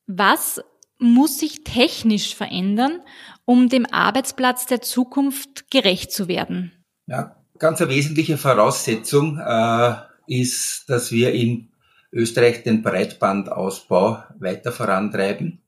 Was 0.07 0.61
muss 0.99 1.38
sich 1.38 1.64
technisch 1.64 2.35
verändern, 2.35 3.00
um 3.45 3.68
dem 3.68 3.87
Arbeitsplatz 3.87 4.66
der 4.66 4.80
Zukunft 4.80 5.71
gerecht 5.71 6.12
zu 6.12 6.28
werden? 6.28 6.73
Ja, 7.07 7.37
ganz 7.59 7.80
eine 7.80 7.90
wesentliche 7.90 8.38
Voraussetzung 8.38 9.38
äh, 9.38 9.95
ist, 10.26 10.85
dass 10.88 11.12
wir 11.12 11.33
in 11.33 11.73
Österreich 12.12 12.62
den 12.62 12.83
Breitbandausbau 12.83 14.23
weiter 14.38 14.73
vorantreiben. 14.73 15.62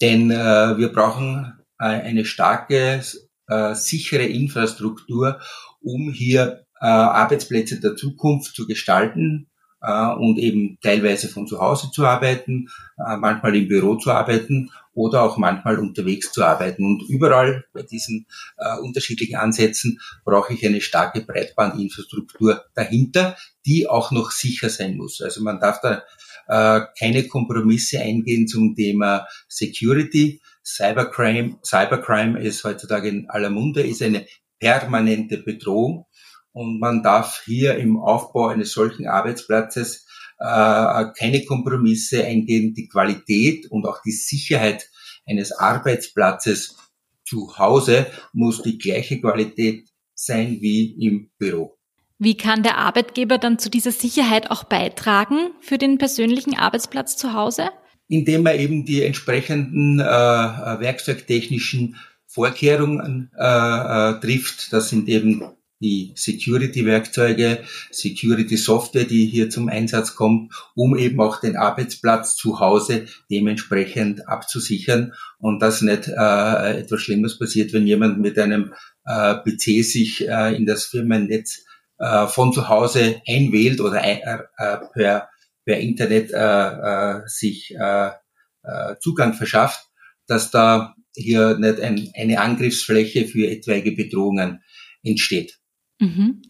Denn 0.00 0.30
äh, 0.30 0.76
wir 0.78 0.92
brauchen 0.92 1.64
äh, 1.78 1.84
eine 1.84 2.24
starke, 2.24 3.02
äh, 3.48 3.74
sichere 3.74 4.24
Infrastruktur, 4.24 5.40
um 5.84 6.12
hier 6.12 6.64
äh, 6.80 6.86
Arbeitsplätze 6.86 7.80
der 7.80 7.96
Zukunft 7.96 8.54
zu 8.54 8.66
gestalten 8.66 9.48
äh, 9.80 10.12
und 10.14 10.38
eben 10.38 10.78
teilweise 10.82 11.28
von 11.28 11.46
zu 11.46 11.60
Hause 11.60 11.90
zu 11.92 12.04
arbeiten, 12.04 12.68
äh, 12.98 13.16
manchmal 13.16 13.54
im 13.54 13.68
Büro 13.68 13.96
zu 13.96 14.10
arbeiten 14.10 14.70
oder 14.94 15.22
auch 15.22 15.36
manchmal 15.36 15.78
unterwegs 15.78 16.32
zu 16.32 16.44
arbeiten. 16.44 16.84
Und 16.84 17.02
überall 17.08 17.64
bei 17.72 17.82
diesen 17.82 18.26
äh, 18.58 18.78
unterschiedlichen 18.78 19.36
Ansätzen 19.36 20.00
brauche 20.24 20.54
ich 20.54 20.64
eine 20.64 20.80
starke 20.80 21.20
Breitbandinfrastruktur 21.20 22.64
dahinter, 22.74 23.36
die 23.66 23.88
auch 23.88 24.10
noch 24.10 24.30
sicher 24.30 24.68
sein 24.68 24.96
muss. 24.96 25.20
Also 25.20 25.42
man 25.42 25.60
darf 25.60 25.80
da 25.80 26.02
äh, 26.46 26.86
keine 26.98 27.26
Kompromisse 27.26 28.00
eingehen 28.00 28.46
zum 28.48 28.74
Thema 28.74 29.26
Security. 29.48 30.40
Cybercrime, 30.64 31.58
Cybercrime 31.62 32.40
ist 32.40 32.64
heutzutage 32.64 33.08
in 33.08 33.28
aller 33.28 33.50
Munde, 33.50 33.82
ist 33.82 34.02
eine 34.02 34.26
permanente 34.58 35.38
Bedrohung. 35.38 36.06
Und 36.52 36.78
man 36.78 37.02
darf 37.02 37.42
hier 37.44 37.76
im 37.76 37.98
Aufbau 37.98 38.48
eines 38.48 38.72
solchen 38.72 39.08
Arbeitsplatzes 39.08 40.06
äh, 40.38 41.04
keine 41.18 41.44
Kompromisse 41.46 42.24
eingehen. 42.24 42.74
Die 42.74 42.88
Qualität 42.88 43.70
und 43.70 43.86
auch 43.86 44.00
die 44.02 44.12
Sicherheit 44.12 44.88
eines 45.26 45.52
Arbeitsplatzes 45.52 46.76
zu 47.24 47.58
Hause 47.58 48.06
muss 48.32 48.62
die 48.62 48.78
gleiche 48.78 49.20
Qualität 49.20 49.88
sein 50.14 50.58
wie 50.60 50.92
im 51.04 51.30
Büro. 51.38 51.76
Wie 52.18 52.36
kann 52.36 52.62
der 52.62 52.78
Arbeitgeber 52.78 53.38
dann 53.38 53.58
zu 53.58 53.68
dieser 53.68 53.90
Sicherheit 53.90 54.50
auch 54.50 54.64
beitragen 54.64 55.50
für 55.60 55.78
den 55.78 55.98
persönlichen 55.98 56.56
Arbeitsplatz 56.56 57.16
zu 57.16 57.32
Hause? 57.32 57.70
Indem 58.06 58.46
er 58.46 58.58
eben 58.58 58.84
die 58.84 59.02
entsprechenden 59.02 59.98
äh, 59.98 60.04
werkzeugtechnischen 60.04 61.96
Vorkehrungen 62.34 63.30
äh, 63.38 63.44
äh, 63.44 64.20
trifft. 64.20 64.72
Das 64.72 64.88
sind 64.88 65.08
eben 65.08 65.44
die 65.80 66.12
Security-Werkzeuge, 66.16 67.60
Security-Software, 67.92 69.04
die 69.04 69.26
hier 69.26 69.50
zum 69.50 69.68
Einsatz 69.68 70.16
kommt, 70.16 70.52
um 70.74 70.96
eben 70.96 71.20
auch 71.20 71.40
den 71.40 71.56
Arbeitsplatz 71.56 72.34
zu 72.34 72.58
Hause 72.58 73.06
dementsprechend 73.30 74.28
abzusichern 74.28 75.12
und 75.38 75.60
dass 75.60 75.82
nicht 75.82 76.08
äh, 76.08 76.80
etwas 76.80 77.02
Schlimmes 77.02 77.38
passiert, 77.38 77.72
wenn 77.72 77.86
jemand 77.86 78.18
mit 78.18 78.36
einem 78.38 78.72
äh, 79.04 79.34
PC 79.36 79.84
sich 79.84 80.26
äh, 80.26 80.56
in 80.56 80.66
das 80.66 80.86
Firmennetz 80.86 81.64
äh, 81.98 82.26
von 82.26 82.52
zu 82.52 82.68
Hause 82.68 83.20
einwählt 83.28 83.80
oder 83.80 84.00
ein, 84.00 84.18
äh, 84.22 84.78
per, 84.92 85.28
per 85.64 85.78
Internet 85.78 86.32
äh, 86.32 86.38
äh, 86.38 87.22
sich 87.26 87.74
äh, 87.78 88.10
äh, 88.64 88.96
Zugang 89.00 89.34
verschafft, 89.34 89.86
dass 90.26 90.50
da 90.50 90.94
hier 91.16 91.58
nicht 91.58 91.80
ein, 91.80 92.10
eine 92.16 92.40
Angriffsfläche 92.40 93.26
für 93.26 93.48
etwaige 93.48 93.92
Bedrohungen 93.92 94.62
entsteht. 95.02 95.58
Mhm. 96.00 96.42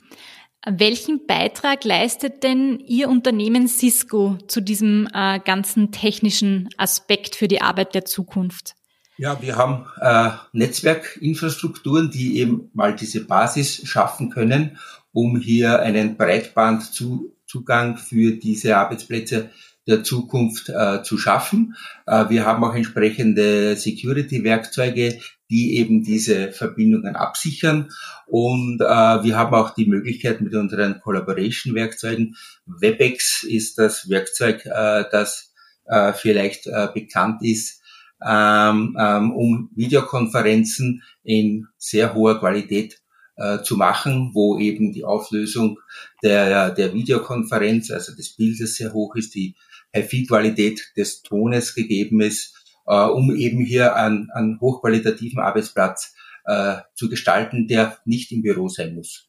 Welchen 0.67 1.27
Beitrag 1.27 1.85
leistet 1.85 2.43
denn 2.43 2.81
Ihr 2.81 3.11
Unternehmen 3.11 3.69
Cisco 3.69 4.39
zu 4.49 4.63
diesem 4.63 5.07
äh, 5.13 5.39
ganzen 5.41 5.93
technischen 5.93 6.71
Aspekt 6.79 7.37
für 7.37 7.49
die 7.49 7.61
Arbeit 7.61 7.95
der 7.95 8.07
Zukunft? 8.07 8.75
Ja, 9.19 9.41
wir 9.43 9.57
haben 9.57 9.87
äh, 10.01 10.31
Netzwerkinfrastrukturen, 10.53 12.11
die 12.11 12.39
eben 12.39 12.71
mal 12.73 12.97
diese 12.97 13.27
Basis 13.27 13.87
schaffen 13.87 14.31
können, 14.31 14.79
um 15.13 15.39
hier 15.39 15.81
einen 15.81 16.17
Breitbandzugang 16.17 17.99
für 17.99 18.33
diese 18.33 18.77
Arbeitsplätze 18.77 19.51
der 19.87 20.03
Zukunft 20.03 20.69
äh, 20.71 21.03
zu 21.03 21.19
schaffen. 21.19 21.77
Äh, 22.07 22.29
wir 22.31 22.47
haben 22.47 22.65
auch 22.65 22.75
entsprechende 22.75 23.77
Security-Werkzeuge, 23.77 25.19
die 25.51 25.77
eben 25.77 26.03
diese 26.03 26.53
Verbindungen 26.53 27.17
absichern. 27.17 27.91
Und 28.27 28.81
äh, 28.81 28.85
wir 28.85 29.37
haben 29.37 29.55
auch 29.55 29.75
die 29.75 29.87
Möglichkeit 29.87 30.41
mit 30.41 30.55
unseren 30.55 31.01
Collaboration-Werkzeugen. 31.01 32.37
WebEx 32.67 33.43
ist 33.45 33.79
das 33.79 34.09
Werkzeug, 34.09 34.65
äh, 34.67 35.05
das 35.11 35.53
äh, 35.87 36.13
vielleicht 36.13 36.67
äh, 36.67 36.89
bekannt 36.93 37.43
ist, 37.43 37.83
ähm, 38.27 38.97
ähm, 38.99 39.33
um 39.33 39.71
Videokonferenzen 39.75 41.03
in 41.23 41.67
sehr 41.77 42.15
hoher 42.15 42.41
Qualität 42.41 43.03
äh, 43.37 43.61
zu 43.63 43.77
machen, 43.77 44.31
wo 44.33 44.59
eben 44.59 44.93
die 44.93 45.05
Auflösung 45.05 45.79
der, 46.23 46.71
der 46.71 46.95
Videokonferenz, 46.95 47.91
also 47.91 48.15
des 48.15 48.35
Bildes 48.35 48.77
sehr 48.77 48.93
hoch 48.93 49.15
ist, 49.17 49.35
die 49.35 49.57
High-Qualität 50.03 50.93
des 50.97 51.23
Tones 51.23 51.75
gegeben 51.75 52.21
ist, 52.21 52.55
äh, 52.87 53.05
um 53.05 53.35
eben 53.35 53.65
hier 53.65 53.97
einen, 53.97 54.31
einen 54.33 54.61
hochqualitativen 54.61 55.41
Arbeitsplatz 55.41 56.15
äh, 56.47 56.77
zu 56.95 57.09
gestalten, 57.09 57.69
der 57.69 57.99
nicht 58.05 58.33
im 58.33 58.43
Büro 58.43 58.69
sein 58.69 58.95
muss. 58.95 59.29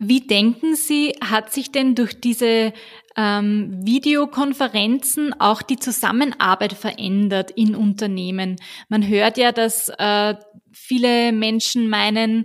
Wie 0.00 0.20
denken 0.20 0.76
Sie, 0.76 1.16
hat 1.20 1.52
sich 1.52 1.72
denn 1.72 1.96
durch 1.96 2.20
diese 2.20 2.72
ähm, 3.16 3.84
Videokonferenzen 3.84 5.38
auch 5.40 5.60
die 5.60 5.76
Zusammenarbeit 5.76 6.72
verändert 6.72 7.50
in 7.50 7.74
Unternehmen? 7.74 8.56
Man 8.88 9.08
hört 9.08 9.38
ja, 9.38 9.50
dass 9.50 9.88
äh, 9.98 10.36
viele 10.72 11.32
Menschen 11.32 11.88
meinen, 11.88 12.44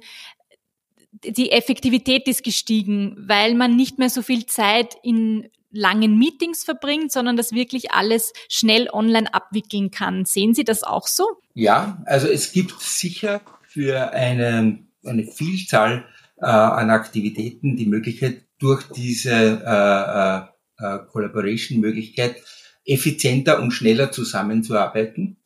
die 1.24 1.52
Effektivität 1.52 2.28
ist 2.28 2.44
gestiegen, 2.44 3.16
weil 3.20 3.54
man 3.54 3.76
nicht 3.76 4.00
mehr 4.00 4.10
so 4.10 4.24
viel 4.24 4.48
Zeit 4.48 4.96
in 5.04 5.48
langen 5.74 6.18
Meetings 6.18 6.64
verbringt, 6.64 7.12
sondern 7.12 7.36
das 7.36 7.52
wirklich 7.52 7.92
alles 7.92 8.32
schnell 8.48 8.90
online 8.92 9.34
abwickeln 9.34 9.92
kann. 9.92 10.24
Sehen 10.24 10.54
Sie 10.54 10.64
das 10.64 10.84
auch 10.84 11.08
so? 11.08 11.26
Ja, 11.54 12.02
also 12.06 12.28
es 12.28 12.54
gibt 12.54 12.80
sicher 12.80 13.42
für 13.68 14.12
eine, 14.14 14.80
eine 15.04 15.24
Vielzahl 15.26 16.06
äh, 16.38 16.46
an 16.46 16.90
Aktivitäten 16.90 17.76
die 17.76 17.88
Möglichkeit, 17.88 18.44
durch 18.60 18.84
diese 18.96 19.32
äh, 19.66 20.86
äh, 20.86 20.96
äh, 20.96 21.00
Collaboration-Möglichkeit 21.12 22.38
effizienter 22.86 23.62
und 23.62 23.72
schneller 23.72 24.12
zusammenzuarbeiten. 24.12 25.38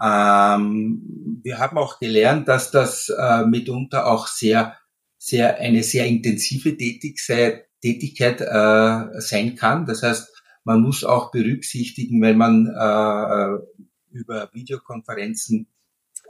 Ähm, 0.00 1.40
wir 1.42 1.58
haben 1.58 1.78
auch 1.78 1.98
gelernt, 1.98 2.46
dass 2.48 2.70
das 2.70 3.08
äh, 3.08 3.44
mitunter 3.46 4.06
auch 4.06 4.26
sehr, 4.26 4.76
sehr 5.16 5.58
eine 5.58 5.82
sehr 5.82 6.06
intensive 6.06 6.76
Tätigkeit, 6.76 7.67
Tätigkeit 7.80 8.40
äh, 8.40 9.20
sein 9.20 9.56
kann. 9.56 9.86
Das 9.86 10.02
heißt, 10.02 10.28
man 10.64 10.82
muss 10.82 11.04
auch 11.04 11.30
berücksichtigen, 11.30 12.20
wenn 12.20 12.36
man 12.36 12.66
äh, 12.66 14.16
über 14.16 14.50
Videokonferenzen 14.52 15.68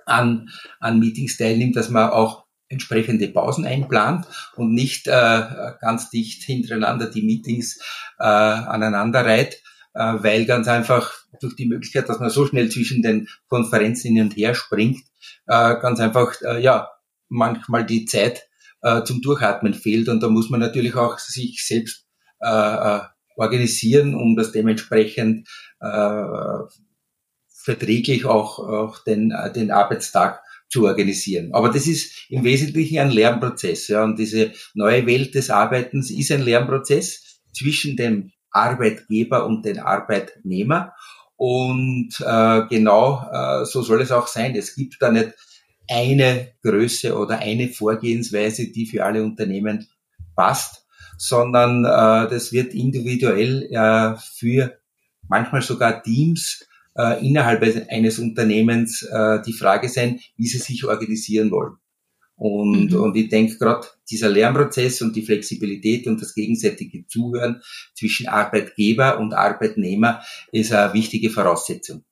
an, 0.07 0.49
an 0.81 0.99
Meetings 0.99 1.37
teilnimmt, 1.37 1.77
dass 1.77 1.91
man 1.91 2.11
auch 2.11 2.47
entsprechende 2.69 3.29
Pausen 3.29 3.65
einplant 3.65 4.27
und 4.57 4.75
nicht 4.75 5.07
äh, 5.07 5.43
ganz 5.81 6.11
dicht 6.11 6.43
hintereinander 6.43 7.11
die 7.11 7.23
Meetings 7.23 7.81
äh, 8.19 8.25
aneinander 8.25 9.25
reiht, 9.25 9.63
äh, 9.95 10.15
weil 10.19 10.45
ganz 10.45 10.69
einfach 10.69 11.13
durch 11.41 11.57
die 11.57 11.67
Möglichkeit, 11.67 12.09
dass 12.09 12.21
man 12.21 12.31
so 12.31 12.47
schnell 12.47 12.69
zwischen 12.71 13.03
den 13.03 13.29
Konferenzen 13.49 14.15
hin 14.15 14.25
und 14.25 14.37
her 14.37 14.55
springt, 14.55 15.01
äh, 15.47 15.77
ganz 15.81 16.01
einfach 16.01 16.35
äh, 16.43 16.61
ja 16.63 16.89
manchmal 17.29 17.87
die 17.87 18.05
Zeit 18.05 18.48
äh, 18.83 19.03
zum 19.05 19.21
Durchatmen 19.23 19.75
fehlt 19.75 20.09
und 20.09 20.23
da 20.23 20.29
muss 20.29 20.51
man 20.51 20.61
natürlich 20.61 20.95
auch 20.95 21.19
sich 21.19 21.65
selbst 21.65 22.07
äh, 22.41 22.49
äh 22.49 23.01
organisieren, 23.39 24.17
um 24.17 24.35
das 24.35 24.51
dementsprechend 24.51 25.49
äh, 25.81 26.23
verträglich 27.69 28.25
auch, 28.25 28.59
auch 28.59 29.05
den, 29.05 29.31
äh, 29.31 29.53
den 29.53 29.71
Arbeitstag 29.71 30.43
zu 30.69 30.87
organisieren. 30.87 31.55
Aber 31.55 31.69
das 31.69 31.87
ist 31.87 32.31
im 32.31 32.45
Wesentlichen 32.45 32.99
ein 32.99 33.11
Lernprozess. 33.11 33.89
Ja, 33.89 34.05
und 34.05 34.19
diese 34.19 34.53
neue 34.75 35.07
Welt 35.07 35.35
des 35.35 35.51
Arbeitens 35.51 36.11
ist 36.11 36.31
ein 36.33 36.43
Lernprozess 36.43 37.41
zwischen 37.57 37.97
dem 37.97 38.33
Arbeitgeber 38.51 39.47
und 39.47 39.65
den 39.65 39.79
Arbeitnehmer. 39.79 40.95
Und 41.37 42.15
äh, 42.21 42.63
genau 42.69 43.25
äh, 43.33 43.65
so 43.65 43.83
soll 43.83 44.03
es 44.03 44.13
auch 44.13 44.27
sein. 44.27 44.57
Es 44.57 44.75
gibt 44.75 44.97
da 45.01 45.11
nicht 45.11 45.35
eine 45.89 46.53
Größe 46.63 47.17
oder 47.17 47.39
eine 47.39 47.69
Vorgehensweise, 47.69 48.69
die 48.69 48.87
für 48.87 49.05
alle 49.05 49.23
Unternehmen 49.23 49.89
passt, 50.37 50.87
sondern 51.17 51.85
äh, 51.85 52.31
das 52.31 52.53
wird 52.53 52.75
individuell 52.75 53.69
äh, 53.71 54.17
für 54.35 54.79
manchmal 55.29 55.63
sogar 55.63 56.03
Teams 56.03 56.67
äh, 56.97 57.25
innerhalb 57.27 57.63
eines 57.91 58.19
Unternehmens 58.19 59.03
äh, 59.03 59.41
die 59.47 59.53
Frage 59.53 59.89
sein, 59.89 60.21
wie 60.37 60.47
sie 60.47 60.59
sich 60.59 60.85
organisieren 60.85 61.51
wollen. 61.51 61.77
Und, 62.37 62.93
mhm. 62.93 63.01
und 63.01 63.17
ich 63.17 63.29
denke 63.29 63.59
gerade, 63.59 63.89
dieser 64.09 64.29
Lernprozess 64.29 65.03
und 65.03 65.17
die 65.17 65.25
Flexibilität 65.25 66.07
und 66.07 66.23
das 66.23 66.35
gegenseitige 66.35 67.05
Zuhören 67.07 67.63
zwischen 67.95 68.29
Arbeitgeber 68.29 69.19
und 69.19 69.35
Arbeitnehmer 69.35 70.23
ist 70.53 70.73
eine 70.73 70.95
wichtige 70.95 71.31
Voraussetzung. 71.31 72.05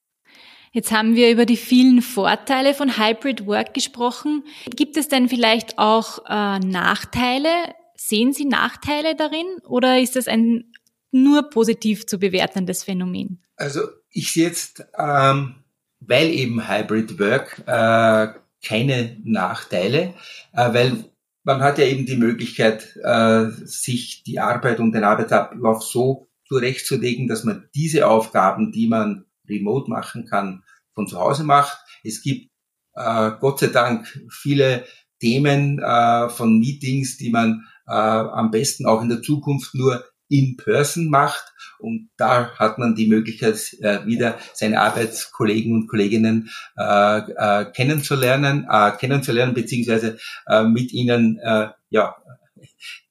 Jetzt 0.77 0.93
haben 0.93 1.17
wir 1.17 1.31
über 1.31 1.47
die 1.47 1.57
vielen 1.57 2.03
Vorteile 2.03 2.75
von 2.75 2.99
Hybrid 2.99 3.47
Work 3.47 3.73
gesprochen. 3.73 4.45
Gibt 4.69 4.99
es 4.99 5.09
denn 5.09 5.31
vielleicht 5.31 5.79
auch 5.79 6.19
äh, 6.29 6.59
Nachteile? 6.59 7.49
Sehen 7.95 8.35
Sie 8.35 8.45
Nachteile 8.45 9.17
darin 9.17 9.47
oder 9.67 9.99
ist 9.99 10.17
das 10.17 10.29
ein 10.29 10.65
nur 11.13 11.49
positiv 11.49 12.07
zu 12.07 12.19
bewertendes 12.19 12.85
Phänomen? 12.85 13.43
Also 13.57 13.81
ich 14.11 14.35
sehe 14.35 14.49
jetzt, 14.49 14.85
ähm, 14.99 15.55
weil 16.01 16.29
eben 16.29 16.69
Hybrid 16.69 17.19
Work 17.19 17.63
äh, 17.67 18.39
keine 18.63 19.17
Nachteile, 19.25 20.13
äh, 20.53 20.75
weil 20.75 21.07
man 21.43 21.63
hat 21.63 21.79
ja 21.79 21.87
eben 21.87 22.05
die 22.05 22.19
Möglichkeit, 22.19 22.99
äh, 23.03 23.47
sich 23.65 24.25
die 24.25 24.41
Arbeit 24.41 24.81
und 24.81 24.93
den 24.93 25.05
Arbeitsablauf 25.05 25.83
so 25.83 26.29
zurechtzulegen, 26.49 27.29
dass 27.29 27.45
man 27.45 27.67
diese 27.75 28.07
Aufgaben, 28.07 28.73
die 28.73 28.89
man 28.89 29.25
remote 29.49 29.91
machen 29.91 30.27
kann, 30.27 30.63
von 30.95 31.07
zu 31.07 31.19
Hause 31.19 31.45
macht. 31.45 31.79
Es 32.05 32.23
gibt 32.23 32.51
äh, 32.95 33.33
Gott 33.41 33.61
sei 33.61 33.69
Dank 33.69 34.07
viele 34.31 34.85
Themen 35.21 35.79
äh, 35.79 36.29
von 36.29 36.59
Meetings, 36.59 37.17
die 37.17 37.31
man 37.31 37.67
äh, 37.87 37.93
am 37.93 38.51
besten 38.51 38.87
auch 38.87 39.03
in 39.03 39.09
der 39.09 39.23
Zukunft 39.23 39.75
nur 39.75 40.05
in 40.29 40.57
person 40.57 41.09
macht. 41.09 41.53
Und 41.79 42.11
da 42.17 42.51
hat 42.59 42.79
man 42.79 42.95
die 42.95 43.07
Möglichkeit, 43.07 43.55
äh, 43.81 44.05
wieder 44.07 44.39
seine 44.55 44.81
Arbeitskollegen 44.81 45.75
und 45.75 45.89
Kolleginnen 45.89 46.51
äh, 46.77 47.19
äh, 47.19 47.71
kennenzulernen, 47.73 48.67
äh, 48.71 48.93
kennenzulernen, 48.93 49.55
beziehungsweise 49.55 50.19
äh, 50.47 50.65
mit 50.65 50.93
ihnen 50.93 51.39
äh, 51.39 51.69
ja, 51.91 52.17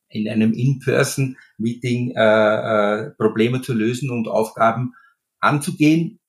in 0.10 0.30
einem 0.30 0.54
In-Person-Meeting 0.54 2.16
äh, 2.16 3.06
äh, 3.06 3.12
Probleme 3.12 3.62
zu 3.62 3.74
lösen 3.74 4.10
und 4.10 4.28
Aufgaben 4.28 4.94
anzugehen. 5.40 6.20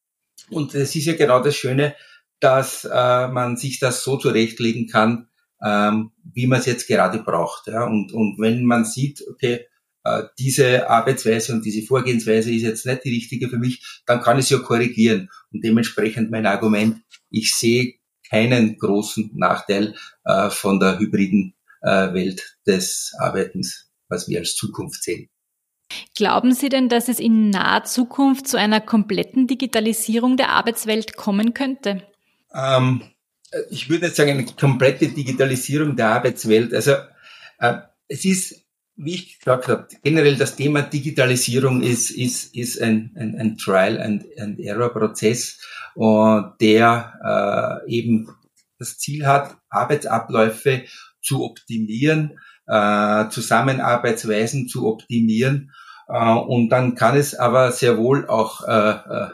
Und 0.50 0.74
es 0.74 0.94
ist 0.94 1.06
ja 1.06 1.14
genau 1.14 1.40
das 1.40 1.56
Schöne, 1.56 1.94
dass 2.40 2.84
äh, 2.84 3.28
man 3.28 3.56
sich 3.56 3.78
das 3.78 4.04
so 4.04 4.16
zurechtlegen 4.16 4.86
kann, 4.86 5.28
ähm, 5.62 6.12
wie 6.34 6.46
man 6.46 6.60
es 6.60 6.66
jetzt 6.66 6.86
gerade 6.86 7.18
braucht. 7.18 7.66
Ja? 7.66 7.84
Und, 7.84 8.12
und 8.12 8.38
wenn 8.38 8.64
man 8.64 8.84
sieht, 8.84 9.22
okay, 9.28 9.66
äh, 10.04 10.24
diese 10.38 10.88
Arbeitsweise 10.88 11.52
und 11.52 11.64
diese 11.64 11.86
Vorgehensweise 11.86 12.52
ist 12.52 12.62
jetzt 12.62 12.86
nicht 12.86 13.04
die 13.04 13.14
richtige 13.14 13.48
für 13.48 13.58
mich, 13.58 14.02
dann 14.06 14.20
kann 14.20 14.38
ich 14.38 14.44
es 14.44 14.50
ja 14.50 14.58
korrigieren. 14.58 15.30
Und 15.52 15.64
dementsprechend 15.64 16.30
mein 16.30 16.46
Argument, 16.46 17.02
ich 17.30 17.54
sehe 17.54 17.94
keinen 18.28 18.78
großen 18.78 19.30
Nachteil 19.34 19.94
äh, 20.24 20.50
von 20.50 20.78
der 20.78 20.98
hybriden 20.98 21.54
äh, 21.82 22.12
Welt 22.12 22.58
des 22.66 23.12
Arbeitens, 23.18 23.90
was 24.08 24.28
wir 24.28 24.40
als 24.40 24.56
Zukunft 24.56 25.02
sehen. 25.02 25.28
Glauben 26.16 26.52
Sie 26.52 26.68
denn, 26.68 26.88
dass 26.88 27.08
es 27.08 27.20
in 27.20 27.50
naher 27.50 27.84
Zukunft 27.84 28.48
zu 28.48 28.58
einer 28.58 28.80
kompletten 28.80 29.46
Digitalisierung 29.46 30.36
der 30.36 30.50
Arbeitswelt 30.50 31.16
kommen 31.16 31.54
könnte? 31.54 32.02
Ähm, 32.52 33.02
ich 33.70 33.88
würde 33.88 34.06
nicht 34.06 34.16
sagen 34.16 34.30
eine 34.30 34.46
komplette 34.46 35.08
Digitalisierung 35.08 35.96
der 35.96 36.08
Arbeitswelt. 36.08 36.74
Also 36.74 36.92
äh, 37.58 37.78
es 38.08 38.24
ist 38.24 38.66
wie 38.96 39.14
ich 39.14 39.38
gesagt 39.38 39.68
habe, 39.68 39.86
generell 40.02 40.36
das 40.36 40.56
Thema 40.56 40.82
Digitalisierung 40.82 41.82
ist, 41.82 42.10
ist, 42.10 42.54
ist 42.56 42.80
ein, 42.80 43.12
ein, 43.14 43.38
ein 43.38 43.58
Trial 43.58 44.00
and, 44.00 44.24
and 44.38 44.58
Error 44.58 44.88
Prozess, 44.90 45.60
der 45.96 47.82
äh, 47.86 47.90
eben 47.90 48.28
das 48.78 48.98
Ziel 48.98 49.26
hat, 49.26 49.56
Arbeitsabläufe 49.68 50.84
zu 51.22 51.44
optimieren, 51.44 52.38
äh, 52.66 53.28
Zusammenarbeitsweisen 53.30 54.68
zu 54.68 54.86
optimieren. 54.86 55.72
Äh, 56.08 56.34
und 56.34 56.68
dann 56.70 56.94
kann 56.94 57.16
es 57.16 57.34
aber 57.34 57.72
sehr 57.72 57.98
wohl 57.98 58.26
auch 58.26 58.66
äh, 58.66 58.90
äh, 58.90 59.28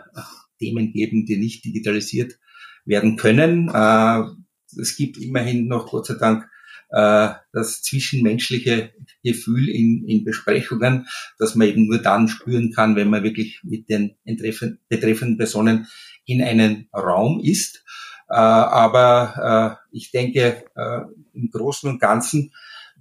Themen 0.59 0.93
geben, 0.93 1.27
die 1.27 1.37
nicht 1.37 1.65
digitalisiert 1.65 2.39
werden 2.85 3.17
können. 3.17 3.69
Äh, 3.69 4.23
es 4.81 4.97
gibt 4.97 5.19
immerhin 5.19 5.67
noch, 5.67 5.91
Gott 5.91 6.07
sei 6.07 6.15
Dank, 6.15 6.49
äh, 6.91 7.31
das 7.53 7.83
zwischenmenschliche 7.83 8.93
Gefühl 9.23 9.69
in, 9.69 10.07
in 10.07 10.25
Besprechungen, 10.25 11.07
dass 11.39 11.55
man 11.55 11.69
eben 11.69 11.87
nur 11.87 11.99
dann 11.99 12.29
spüren 12.29 12.73
kann, 12.73 12.97
wenn 12.97 13.11
man 13.11 13.23
wirklich 13.23 13.61
mit 13.63 13.89
den 13.89 14.17
betreffenden 14.25 15.37
Personen 15.37 15.87
in 16.25 16.43
einem 16.43 16.87
Raum 16.93 17.41
ist. 17.43 17.85
Äh, 18.29 18.35
aber 18.35 19.79
ich 19.91 20.11
denke, 20.11 20.65
im 21.35 21.51
Großen 21.51 21.89
und 21.89 22.01
Ganzen 22.01 22.53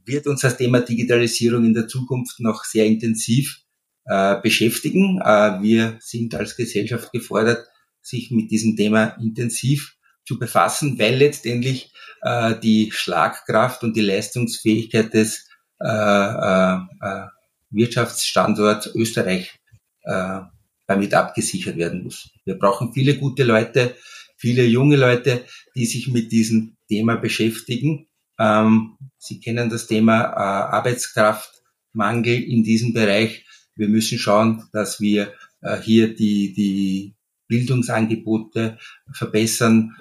wird 0.05 0.27
uns 0.27 0.41
das 0.41 0.57
Thema 0.57 0.81
Digitalisierung 0.81 1.65
in 1.65 1.73
der 1.73 1.87
Zukunft 1.87 2.39
noch 2.39 2.63
sehr 2.63 2.85
intensiv 2.85 3.61
äh, 4.05 4.39
beschäftigen. 4.41 5.19
Äh, 5.21 5.61
wir 5.61 5.97
sind 5.99 6.35
als 6.35 6.55
Gesellschaft 6.55 7.11
gefordert, 7.11 7.65
sich 8.01 8.31
mit 8.31 8.51
diesem 8.51 8.75
Thema 8.75 9.15
intensiv 9.21 9.95
zu 10.25 10.39
befassen, 10.39 10.97
weil 10.99 11.15
letztendlich 11.15 11.91
äh, 12.21 12.55
die 12.59 12.91
Schlagkraft 12.91 13.83
und 13.83 13.95
die 13.95 14.01
Leistungsfähigkeit 14.01 15.13
des 15.13 15.47
äh, 15.79 15.87
äh, 15.87 16.75
äh, 17.01 17.27
Wirtschaftsstandorts 17.71 18.93
Österreich 18.95 19.59
äh, 20.03 20.41
damit 20.87 21.13
abgesichert 21.13 21.77
werden 21.77 22.03
muss. 22.03 22.29
Wir 22.45 22.55
brauchen 22.55 22.93
viele 22.93 23.17
gute 23.17 23.43
Leute, 23.43 23.95
viele 24.37 24.65
junge 24.65 24.97
Leute, 24.97 25.45
die 25.75 25.85
sich 25.85 26.07
mit 26.09 26.31
diesem 26.31 26.75
Thema 26.87 27.15
beschäftigen. 27.15 28.07
Ähm, 28.41 28.97
Sie 29.17 29.39
kennen 29.39 29.69
das 29.69 29.85
Thema 29.85 30.23
äh, 30.23 30.75
Arbeitskraftmangel 30.75 32.41
in 32.43 32.63
diesem 32.63 32.91
Bereich. 32.91 33.45
Wir 33.75 33.87
müssen 33.87 34.17
schauen, 34.17 34.63
dass 34.73 34.99
wir 34.99 35.33
äh, 35.61 35.77
hier 35.79 36.15
die, 36.15 36.53
die 36.53 37.13
Bildungsangebote 37.47 38.79
verbessern, 39.11 39.95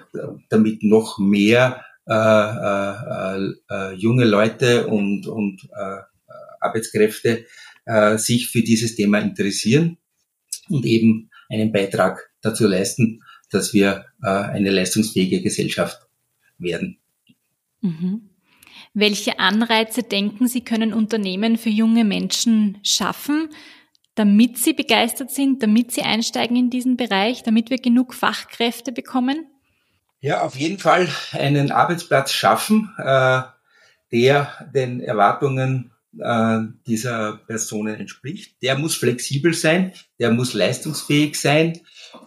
damit 0.49 0.83
noch 0.83 1.19
mehr 1.19 1.85
äh, 2.07 2.13
äh, 2.13 3.53
äh, 3.69 3.93
junge 3.93 4.25
Leute 4.25 4.87
und, 4.87 5.27
und 5.27 5.69
äh, 5.75 6.01
Arbeitskräfte 6.59 7.45
sich 8.17 8.47
für 8.49 8.61
dieses 8.61 8.95
Thema 8.95 9.17
interessieren 9.17 9.97
und 10.69 10.85
eben 10.85 11.31
einen 11.49 11.71
Beitrag 11.71 12.29
dazu 12.41 12.67
leisten, 12.67 13.23
dass 13.49 13.73
wir 13.73 14.05
eine 14.21 14.69
leistungsfähige 14.69 15.41
Gesellschaft 15.41 16.07
werden. 16.59 16.99
Mhm. 17.81 18.30
Welche 18.93 19.39
Anreize 19.39 20.03
denken 20.03 20.47
Sie, 20.47 20.61
können 20.61 20.93
Unternehmen 20.93 21.57
für 21.57 21.69
junge 21.69 22.03
Menschen 22.03 22.77
schaffen, 22.83 23.49
damit 24.15 24.57
sie 24.57 24.73
begeistert 24.73 25.31
sind, 25.31 25.63
damit 25.63 25.91
sie 25.91 26.01
einsteigen 26.01 26.57
in 26.57 26.69
diesen 26.69 26.97
Bereich, 26.97 27.43
damit 27.43 27.69
wir 27.69 27.77
genug 27.77 28.13
Fachkräfte 28.13 28.91
bekommen? 28.91 29.45
Ja, 30.19 30.41
auf 30.41 30.55
jeden 30.55 30.77
Fall 30.77 31.09
einen 31.31 31.71
Arbeitsplatz 31.71 32.31
schaffen, 32.31 32.93
äh, 32.97 33.41
der 34.11 34.69
den 34.73 34.99
Erwartungen 34.99 35.91
äh, 36.19 36.59
dieser 36.85 37.37
Personen 37.47 37.95
entspricht. 37.95 38.61
Der 38.61 38.77
muss 38.77 38.95
flexibel 38.95 39.53
sein, 39.53 39.93
der 40.19 40.31
muss 40.31 40.53
leistungsfähig 40.53 41.39
sein 41.39 41.79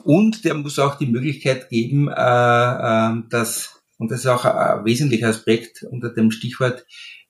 und 0.03 0.44
der 0.44 0.55
muss 0.55 0.79
auch 0.79 0.96
die 0.96 1.07
Möglichkeit 1.07 1.68
geben, 1.68 2.09
äh, 2.09 3.22
dass, 3.29 3.74
und 4.05 4.11
das 4.11 4.21
ist 4.21 4.27
auch 4.27 4.45
ein 4.45 4.85
wesentlicher 4.85 5.29
Aspekt 5.29 5.83
unter 5.83 6.11
dem 6.11 6.31
Stichwort 6.31 6.85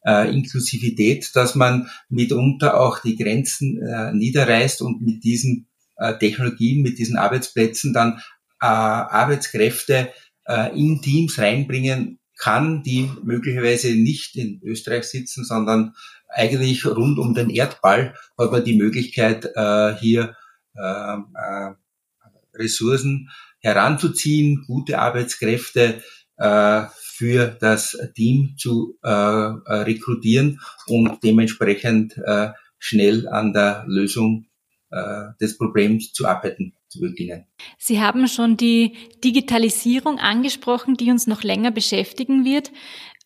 äh, 0.05 0.29
Inklusivität, 0.29 1.31
dass 1.37 1.55
man 1.55 1.89
mitunter 2.09 2.81
auch 2.81 2.99
die 2.99 3.15
Grenzen 3.15 3.81
äh, 3.81 4.13
niederreißt 4.13 4.83
und 4.83 5.01
mit 5.01 5.23
diesen 5.23 5.69
äh, 5.97 6.19
Technologien, 6.19 6.83
mit 6.83 6.99
diesen 6.99 7.17
Arbeitsplätzen 7.17 7.93
dann 7.93 8.15
äh, 8.61 8.67
Arbeitskräfte 8.67 10.13
äh, 10.49 10.77
in 10.77 11.01
Teams 11.01 11.39
reinbringen 11.39 12.19
kann, 12.39 12.83
die 12.83 13.09
möglicherweise 13.23 13.95
nicht 13.95 14.35
in 14.35 14.61
Österreich 14.65 15.05
sitzen, 15.05 15.45
sondern 15.45 15.95
eigentlich 16.29 16.85
rund 16.85 17.21
um 17.21 17.35
den 17.35 17.51
Erdball 17.51 18.17
hat 18.37 18.51
man 18.51 18.65
die 18.65 18.77
Möglichkeit, 18.77 19.49
äh, 19.55 19.95
hier 19.95 20.35
äh, 20.75 21.19
äh, 21.19 21.75
Ressourcen 22.53 23.31
heranzuziehen, 23.61 24.65
gute 24.67 24.99
Arbeitskräfte 24.99 26.03
für 26.37 27.57
das 27.61 27.97
Team 28.17 28.57
zu 28.59 28.99
äh, 29.05 29.09
äh, 29.09 29.53
rekrutieren 29.83 30.61
und 30.89 31.23
dementsprechend 31.23 32.17
äh, 32.19 32.49
schnell 32.79 33.29
an 33.29 33.53
der 33.53 33.85
Lösung 33.87 34.47
äh, 34.91 35.27
des 35.41 35.57
Problems 35.57 36.13
zu 36.13 36.27
arbeiten 36.27 36.75
zu 36.89 37.01
beginnen. 37.01 37.47
Sie 37.79 38.01
haben 38.01 38.27
schon 38.27 38.57
die 38.57 38.95
Digitalisierung 39.23 40.19
angesprochen, 40.19 40.97
die 40.97 41.11
uns 41.11 41.27
noch 41.27 41.43
länger 41.43 41.71
beschäftigen 41.71 42.45
wird. 42.45 42.73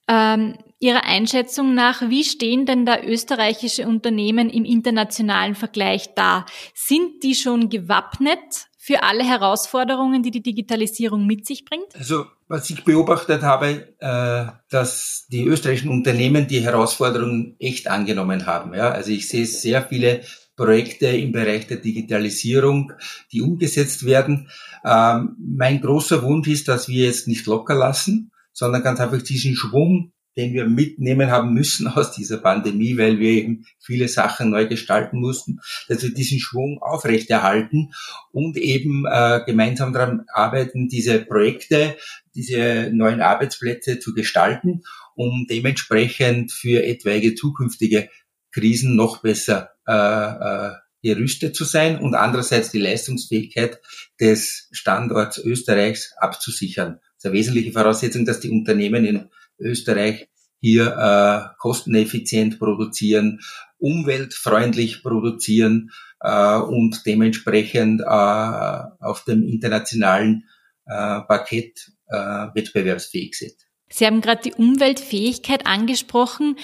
Ähm, 0.06 0.58
Ihrer 0.80 1.04
Einschätzung 1.04 1.74
nach, 1.74 2.08
wie 2.08 2.22
stehen 2.22 2.64
denn 2.64 2.86
da 2.86 3.02
österreichische 3.02 3.88
Unternehmen 3.88 4.48
im 4.48 4.64
internationalen 4.64 5.56
Vergleich 5.56 6.14
da? 6.14 6.46
Sind 6.72 7.24
die 7.24 7.34
schon 7.34 7.68
gewappnet 7.68 8.67
für 8.88 9.02
alle 9.02 9.22
Herausforderungen, 9.22 10.22
die 10.22 10.30
die 10.30 10.42
Digitalisierung 10.42 11.26
mit 11.26 11.46
sich 11.46 11.66
bringt? 11.66 11.94
Also 11.94 12.24
was 12.48 12.70
ich 12.70 12.84
beobachtet 12.84 13.42
habe, 13.42 13.94
äh, 13.98 14.46
dass 14.70 15.26
die 15.30 15.44
österreichischen 15.44 15.90
Unternehmen 15.90 16.46
die 16.46 16.60
Herausforderungen 16.60 17.54
echt 17.58 17.86
angenommen 17.86 18.46
haben. 18.46 18.72
Ja? 18.72 18.88
Also 18.88 19.10
ich 19.10 19.28
sehe 19.28 19.44
sehr 19.44 19.82
viele 19.82 20.22
Projekte 20.56 21.08
im 21.08 21.32
Bereich 21.32 21.66
der 21.66 21.76
Digitalisierung, 21.76 22.94
die 23.30 23.42
umgesetzt 23.42 24.06
werden. 24.06 24.48
Ähm, 24.82 25.36
mein 25.38 25.82
großer 25.82 26.22
Wunsch 26.22 26.48
ist, 26.48 26.66
dass 26.68 26.88
wir 26.88 27.04
jetzt 27.04 27.28
nicht 27.28 27.44
locker 27.44 27.74
lassen, 27.74 28.32
sondern 28.54 28.82
ganz 28.82 29.00
einfach 29.00 29.20
diesen 29.20 29.54
Schwung 29.54 30.12
den 30.38 30.54
wir 30.54 30.66
mitnehmen 30.66 31.30
haben 31.30 31.52
müssen 31.52 31.86
aus 31.88 32.12
dieser 32.12 32.38
Pandemie, 32.38 32.96
weil 32.96 33.18
wir 33.18 33.30
eben 33.32 33.66
viele 33.78 34.08
Sachen 34.08 34.50
neu 34.50 34.66
gestalten 34.66 35.20
mussten, 35.20 35.60
dass 35.88 36.02
wir 36.02 36.14
diesen 36.14 36.38
Schwung 36.38 36.80
aufrechterhalten 36.80 37.92
und 38.30 38.56
eben 38.56 39.04
äh, 39.10 39.40
gemeinsam 39.44 39.92
daran 39.92 40.24
arbeiten, 40.32 40.88
diese 40.88 41.18
Projekte, 41.18 41.96
diese 42.34 42.90
neuen 42.92 43.20
Arbeitsplätze 43.20 43.98
zu 43.98 44.14
gestalten, 44.14 44.82
um 45.16 45.46
dementsprechend 45.50 46.52
für 46.52 46.84
etwaige 46.84 47.34
zukünftige 47.34 48.08
Krisen 48.52 48.94
noch 48.94 49.22
besser 49.22 49.70
äh, 49.86 49.92
äh, 49.92 50.72
gerüstet 51.02 51.56
zu 51.56 51.64
sein 51.64 51.98
und 51.98 52.14
andererseits 52.14 52.70
die 52.70 52.78
Leistungsfähigkeit 52.78 53.80
des 54.20 54.68
Standorts 54.72 55.38
Österreichs 55.38 56.12
abzusichern. 56.16 57.00
Das 57.00 57.16
ist 57.16 57.26
eine 57.26 57.34
wesentliche 57.34 57.72
Voraussetzung, 57.72 58.24
dass 58.24 58.40
die 58.40 58.50
Unternehmen 58.50 59.04
in 59.04 59.28
Österreich 59.58 60.28
hier 60.60 60.96
äh, 60.96 61.54
kosteneffizient 61.58 62.58
produzieren, 62.58 63.40
umweltfreundlich 63.78 65.02
produzieren 65.02 65.90
äh, 66.20 66.56
und 66.58 67.02
dementsprechend 67.06 68.00
äh, 68.00 68.04
auf 68.04 69.24
dem 69.24 69.46
internationalen 69.46 70.48
äh, 70.86 71.20
Parkett 71.20 71.92
äh, 72.08 72.16
wettbewerbsfähig 72.16 73.36
sind. 73.36 73.54
Sie 73.88 74.06
haben 74.06 74.20
gerade 74.20 74.42
die 74.42 74.54
Umweltfähigkeit 74.54 75.66
angesprochen. 75.66 76.56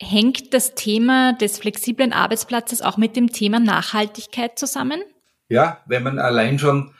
Hängt 0.00 0.54
das 0.54 0.74
Thema 0.74 1.34
des 1.34 1.58
flexiblen 1.58 2.12
Arbeitsplatzes 2.12 2.80
auch 2.80 2.96
mit 2.96 3.16
dem 3.16 3.32
Thema 3.32 3.60
Nachhaltigkeit 3.60 4.58
zusammen? 4.58 5.02
Ja, 5.48 5.82
wenn 5.86 6.02
man 6.02 6.18
allein 6.18 6.58
schon 6.58 6.94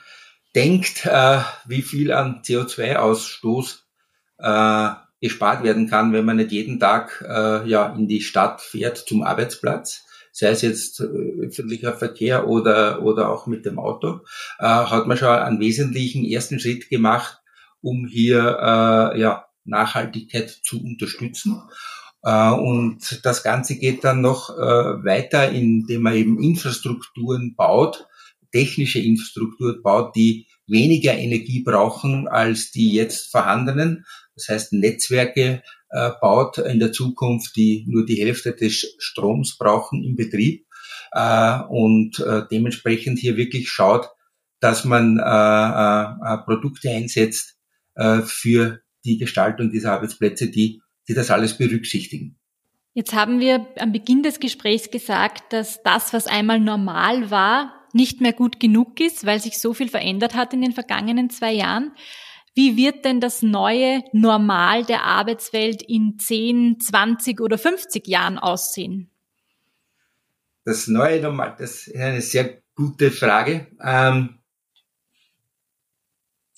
denkt, 0.53 1.05
äh, 1.05 1.39
wie 1.65 1.81
viel 1.81 2.11
an 2.11 2.41
CO2-Ausstoß 2.43 3.79
äh, 4.39 4.89
gespart 5.21 5.63
werden 5.63 5.87
kann, 5.87 6.11
wenn 6.13 6.25
man 6.25 6.37
nicht 6.37 6.51
jeden 6.51 6.79
Tag 6.79 7.23
äh, 7.27 7.67
ja 7.69 7.93
in 7.95 8.07
die 8.07 8.21
Stadt 8.21 8.59
fährt 8.61 8.97
zum 8.97 9.23
Arbeitsplatz, 9.23 10.05
sei 10.31 10.49
es 10.49 10.61
jetzt 10.61 10.99
äh, 10.99 11.05
öffentlicher 11.45 11.93
Verkehr 11.93 12.47
oder 12.47 13.03
oder 13.03 13.29
auch 13.29 13.47
mit 13.47 13.65
dem 13.65 13.79
Auto, 13.79 14.21
äh, 14.59 14.65
hat 14.65 15.07
man 15.07 15.17
schon 15.17 15.29
einen 15.29 15.59
wesentlichen 15.59 16.25
ersten 16.25 16.59
Schritt 16.59 16.89
gemacht, 16.89 17.39
um 17.81 18.07
hier 18.07 18.39
äh, 18.39 19.19
ja 19.19 19.45
Nachhaltigkeit 19.63 20.49
zu 20.49 20.83
unterstützen. 20.83 21.61
Äh, 22.23 22.51
und 22.51 23.21
das 23.23 23.43
Ganze 23.43 23.77
geht 23.77 24.03
dann 24.03 24.21
noch 24.21 24.49
äh, 24.49 25.05
weiter, 25.05 25.49
indem 25.49 26.01
man 26.01 26.15
eben 26.15 26.41
Infrastrukturen 26.41 27.55
baut, 27.55 28.07
technische 28.51 28.99
Infrastruktur 28.99 29.81
baut, 29.81 30.15
die 30.15 30.47
weniger 30.71 31.13
Energie 31.13 31.63
brauchen 31.63 32.27
als 32.27 32.71
die 32.71 32.93
jetzt 32.93 33.31
vorhandenen. 33.31 34.05
Das 34.35 34.47
heißt, 34.49 34.73
Netzwerke 34.73 35.61
äh, 35.89 36.09
baut 36.21 36.57
in 36.57 36.79
der 36.79 36.91
Zukunft, 36.91 37.55
die 37.55 37.85
nur 37.87 38.05
die 38.05 38.15
Hälfte 38.15 38.53
des 38.53 38.95
Stroms 38.97 39.57
brauchen 39.57 40.03
im 40.03 40.15
Betrieb 40.15 40.65
äh, 41.11 41.59
und 41.69 42.19
äh, 42.19 42.43
dementsprechend 42.49 43.19
hier 43.19 43.37
wirklich 43.37 43.69
schaut, 43.69 44.09
dass 44.59 44.85
man 44.85 45.17
äh, 45.17 45.21
äh, 45.21 46.37
Produkte 46.45 46.89
einsetzt 46.89 47.57
äh, 47.95 48.21
für 48.21 48.81
die 49.03 49.17
Gestaltung 49.17 49.71
dieser 49.71 49.93
Arbeitsplätze, 49.93 50.49
die, 50.49 50.81
die 51.07 51.13
das 51.13 51.31
alles 51.31 51.57
berücksichtigen. 51.57 52.37
Jetzt 52.93 53.13
haben 53.13 53.39
wir 53.39 53.67
am 53.79 53.91
Beginn 53.91 54.21
des 54.21 54.39
Gesprächs 54.39 54.91
gesagt, 54.91 55.53
dass 55.53 55.81
das, 55.83 56.13
was 56.13 56.27
einmal 56.27 56.59
normal 56.59 57.31
war, 57.31 57.73
nicht 57.93 58.21
mehr 58.21 58.33
gut 58.33 58.59
genug 58.59 58.99
ist, 58.99 59.25
weil 59.25 59.41
sich 59.41 59.59
so 59.59 59.73
viel 59.73 59.89
verändert 59.89 60.35
hat 60.35 60.53
in 60.53 60.61
den 60.61 60.73
vergangenen 60.73 61.29
zwei 61.29 61.51
Jahren. 61.51 61.91
Wie 62.53 62.75
wird 62.75 63.05
denn 63.05 63.21
das 63.21 63.41
neue 63.41 64.03
Normal 64.11 64.85
der 64.85 65.03
Arbeitswelt 65.03 65.81
in 65.81 66.19
10, 66.19 66.79
20 66.81 67.39
oder 67.39 67.57
50 67.57 68.07
Jahren 68.07 68.37
aussehen? 68.37 69.09
Das 70.65 70.87
neue 70.87 71.21
Normal, 71.21 71.55
das 71.57 71.87
ist 71.87 71.95
eine 71.95 72.21
sehr 72.21 72.61
gute 72.75 73.11
Frage. 73.11 73.67
Ähm, 73.81 74.39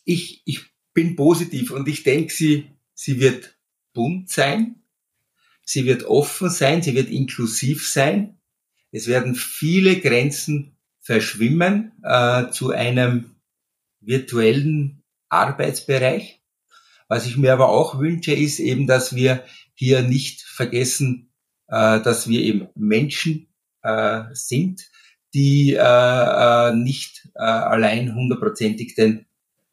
ich, 0.03 0.41
ich 0.45 0.61
bin 0.93 1.15
positiv 1.15 1.71
und 1.71 1.87
ich 1.87 2.03
denke, 2.03 2.33
sie, 2.33 2.69
sie 2.93 3.19
wird 3.19 3.55
bunt 3.93 4.29
sein, 4.29 4.83
sie 5.63 5.85
wird 5.85 6.03
offen 6.05 6.49
sein, 6.49 6.81
sie 6.81 6.95
wird 6.95 7.09
inklusiv 7.09 7.87
sein. 7.87 8.39
Es 8.91 9.07
werden 9.07 9.35
viele 9.35 9.99
Grenzen 9.99 10.72
verschwimmen 11.03 11.91
äh, 12.01 12.49
zu 12.49 12.71
einem 12.71 13.35
virtuellen 13.99 15.03
Arbeitsbereich. 15.29 16.41
Was 17.07 17.27
ich 17.27 17.37
mir 17.37 17.53
aber 17.53 17.69
auch 17.69 17.99
wünsche, 17.99 18.33
ist 18.33 18.59
eben, 18.59 18.87
dass 18.87 19.15
wir 19.15 19.43
hier 19.75 20.01
nicht 20.01 20.41
vergessen, 20.41 21.29
äh, 21.67 22.01
dass 22.01 22.27
wir 22.27 22.39
eben 22.41 22.69
Menschen 22.75 23.47
äh, 23.83 24.23
sind, 24.31 24.89
die 25.33 25.73
äh, 25.73 25.79
äh, 25.79 26.75
nicht 26.75 27.27
äh, 27.35 27.41
allein 27.41 28.15
hundertprozentig 28.15 28.95
den 28.95 29.25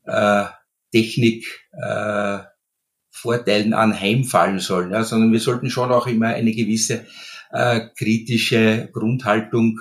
äh, 0.04 0.44
Technik 0.92 1.46
äh, 1.72 2.38
anheimfallen 3.22 4.60
sollen, 4.60 4.92
ja, 4.92 5.04
sondern 5.04 5.32
wir 5.32 5.40
sollten 5.40 5.70
schon 5.70 5.92
auch 5.92 6.06
immer 6.06 6.28
eine 6.28 6.52
gewisse 6.52 7.06
äh, 7.52 7.80
kritische 7.96 8.88
Grundhaltung 8.92 9.80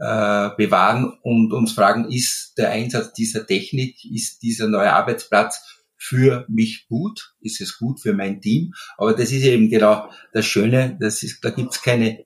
äh, 0.00 0.50
bewahren 0.56 1.12
und 1.22 1.52
uns 1.52 1.72
fragen, 1.72 2.10
ist 2.10 2.54
der 2.56 2.70
Einsatz 2.70 3.12
dieser 3.12 3.46
Technik, 3.46 4.02
ist 4.04 4.42
dieser 4.42 4.66
neue 4.66 4.92
Arbeitsplatz 4.92 5.60
für 5.98 6.46
mich 6.48 6.86
gut? 6.88 7.34
Ist 7.40 7.60
es 7.60 7.78
gut 7.78 8.00
für 8.00 8.14
mein 8.14 8.40
Team? 8.40 8.72
Aber 8.96 9.12
das 9.12 9.30
ist 9.30 9.44
eben 9.44 9.68
genau 9.68 10.10
das 10.32 10.46
Schöne, 10.46 10.96
das 10.98 11.22
ist, 11.22 11.44
da 11.44 11.50
gibt 11.50 11.74
es 11.74 11.82
keine 11.82 12.24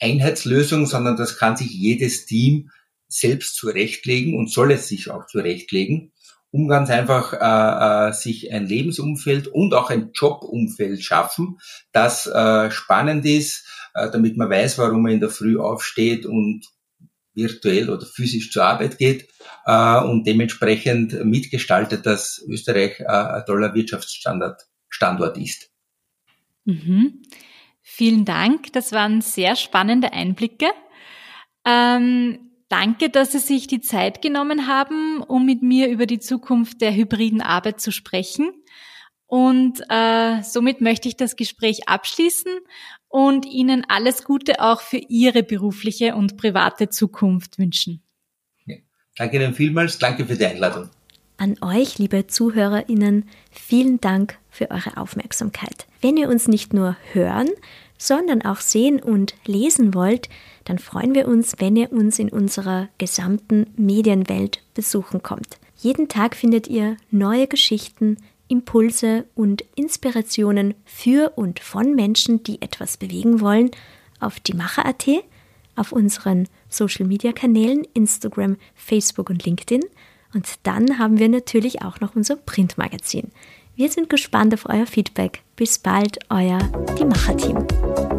Einheitslösung, 0.00 0.84
sondern 0.84 1.16
das 1.16 1.38
kann 1.38 1.56
sich 1.56 1.70
jedes 1.70 2.26
Team 2.26 2.70
selbst 3.08 3.56
zurechtlegen 3.56 4.36
und 4.36 4.50
soll 4.50 4.72
es 4.72 4.88
sich 4.88 5.10
auch 5.10 5.26
zurechtlegen, 5.26 6.12
um 6.50 6.68
ganz 6.68 6.90
einfach 6.90 7.32
äh, 7.32 8.10
äh, 8.10 8.12
sich 8.12 8.52
ein 8.52 8.66
Lebensumfeld 8.66 9.48
und 9.48 9.72
auch 9.72 9.88
ein 9.88 10.10
Jobumfeld 10.12 11.02
schaffen, 11.02 11.58
das 11.92 12.26
äh, 12.26 12.70
spannend 12.70 13.24
ist, 13.24 13.66
äh, 13.94 14.10
damit 14.10 14.36
man 14.36 14.50
weiß, 14.50 14.76
warum 14.78 15.02
man 15.02 15.12
in 15.12 15.20
der 15.20 15.30
Früh 15.30 15.58
aufsteht 15.58 16.26
und 16.26 16.66
virtuell 17.34 17.90
oder 17.90 18.06
physisch 18.06 18.50
zur 18.50 18.64
Arbeit 18.64 18.98
geht 18.98 19.28
äh, 19.66 20.00
und 20.00 20.26
dementsprechend 20.26 21.24
mitgestaltet, 21.24 22.06
dass 22.06 22.44
Österreich 22.48 23.00
äh, 23.00 23.04
ein 23.04 23.44
toller 23.46 23.74
Wirtschaftsstandort 23.74 24.62
Standort 24.88 25.36
ist. 25.38 25.70
Mhm. 26.64 27.22
Vielen 27.82 28.24
Dank, 28.24 28.72
das 28.72 28.92
waren 28.92 29.20
sehr 29.20 29.56
spannende 29.56 30.12
Einblicke. 30.12 30.66
Ähm, 31.66 32.38
danke, 32.68 33.10
dass 33.10 33.32
Sie 33.32 33.38
sich 33.38 33.66
die 33.66 33.80
Zeit 33.80 34.22
genommen 34.22 34.66
haben, 34.66 35.20
um 35.22 35.44
mit 35.44 35.62
mir 35.62 35.88
über 35.88 36.06
die 36.06 36.20
Zukunft 36.20 36.80
der 36.80 36.94
hybriden 36.94 37.42
Arbeit 37.42 37.80
zu 37.80 37.90
sprechen. 37.90 38.52
Und 39.26 39.80
äh, 39.88 40.42
somit 40.42 40.80
möchte 40.80 41.08
ich 41.08 41.16
das 41.16 41.36
Gespräch 41.36 41.88
abschließen 41.88 42.52
und 43.08 43.46
Ihnen 43.46 43.84
alles 43.88 44.24
Gute 44.24 44.60
auch 44.60 44.80
für 44.80 44.98
Ihre 44.98 45.42
berufliche 45.42 46.14
und 46.14 46.36
private 46.36 46.88
Zukunft 46.88 47.58
wünschen. 47.58 48.02
Ja. 48.66 48.76
Danke 49.16 49.36
Ihnen 49.36 49.54
vielmals, 49.54 49.98
danke 49.98 50.26
für 50.26 50.36
die 50.36 50.46
Einladung. 50.46 50.90
An 51.36 51.56
euch, 51.62 51.98
liebe 51.98 52.28
ZuhörerInnen, 52.28 53.28
vielen 53.50 54.00
Dank 54.00 54.38
für 54.50 54.70
eure 54.70 54.96
Aufmerksamkeit. 54.98 55.86
Wenn 56.00 56.16
ihr 56.16 56.28
uns 56.28 56.46
nicht 56.46 56.72
nur 56.72 56.96
hören, 57.12 57.48
sondern 57.98 58.42
auch 58.42 58.60
sehen 58.60 59.02
und 59.02 59.34
lesen 59.44 59.94
wollt, 59.94 60.28
dann 60.64 60.78
freuen 60.78 61.14
wir 61.14 61.26
uns, 61.26 61.56
wenn 61.58 61.74
ihr 61.74 61.92
uns 61.92 62.18
in 62.18 62.28
unserer 62.28 62.88
gesamten 62.98 63.66
Medienwelt 63.76 64.62
besuchen 64.74 65.22
kommt. 65.22 65.58
Jeden 65.76 66.08
Tag 66.08 66.36
findet 66.36 66.68
ihr 66.68 66.96
neue 67.10 67.48
Geschichten, 67.48 68.16
Impulse 68.48 69.26
und 69.34 69.64
Inspirationen 69.74 70.74
für 70.84 71.32
und 71.36 71.60
von 71.60 71.94
Menschen, 71.94 72.42
die 72.42 72.60
etwas 72.62 72.96
bewegen 72.96 73.40
wollen, 73.40 73.70
auf 74.20 74.40
die 74.40 74.54
Macher.at, 74.54 75.06
auf 75.76 75.92
unseren 75.92 76.48
Social 76.68 77.06
Media 77.06 77.32
Kanälen 77.32 77.84
Instagram, 77.94 78.56
Facebook 78.74 79.30
und 79.30 79.44
LinkedIn. 79.44 79.82
Und 80.34 80.46
dann 80.64 80.98
haben 80.98 81.18
wir 81.18 81.28
natürlich 81.28 81.82
auch 81.82 82.00
noch 82.00 82.16
unser 82.16 82.36
Printmagazin. 82.36 83.30
Wir 83.76 83.90
sind 83.90 84.08
gespannt 84.08 84.54
auf 84.54 84.68
euer 84.68 84.86
Feedback. 84.86 85.42
Bis 85.56 85.78
bald, 85.78 86.18
euer 86.30 86.58
Die 86.98 87.04
Macher-Team. 87.04 88.13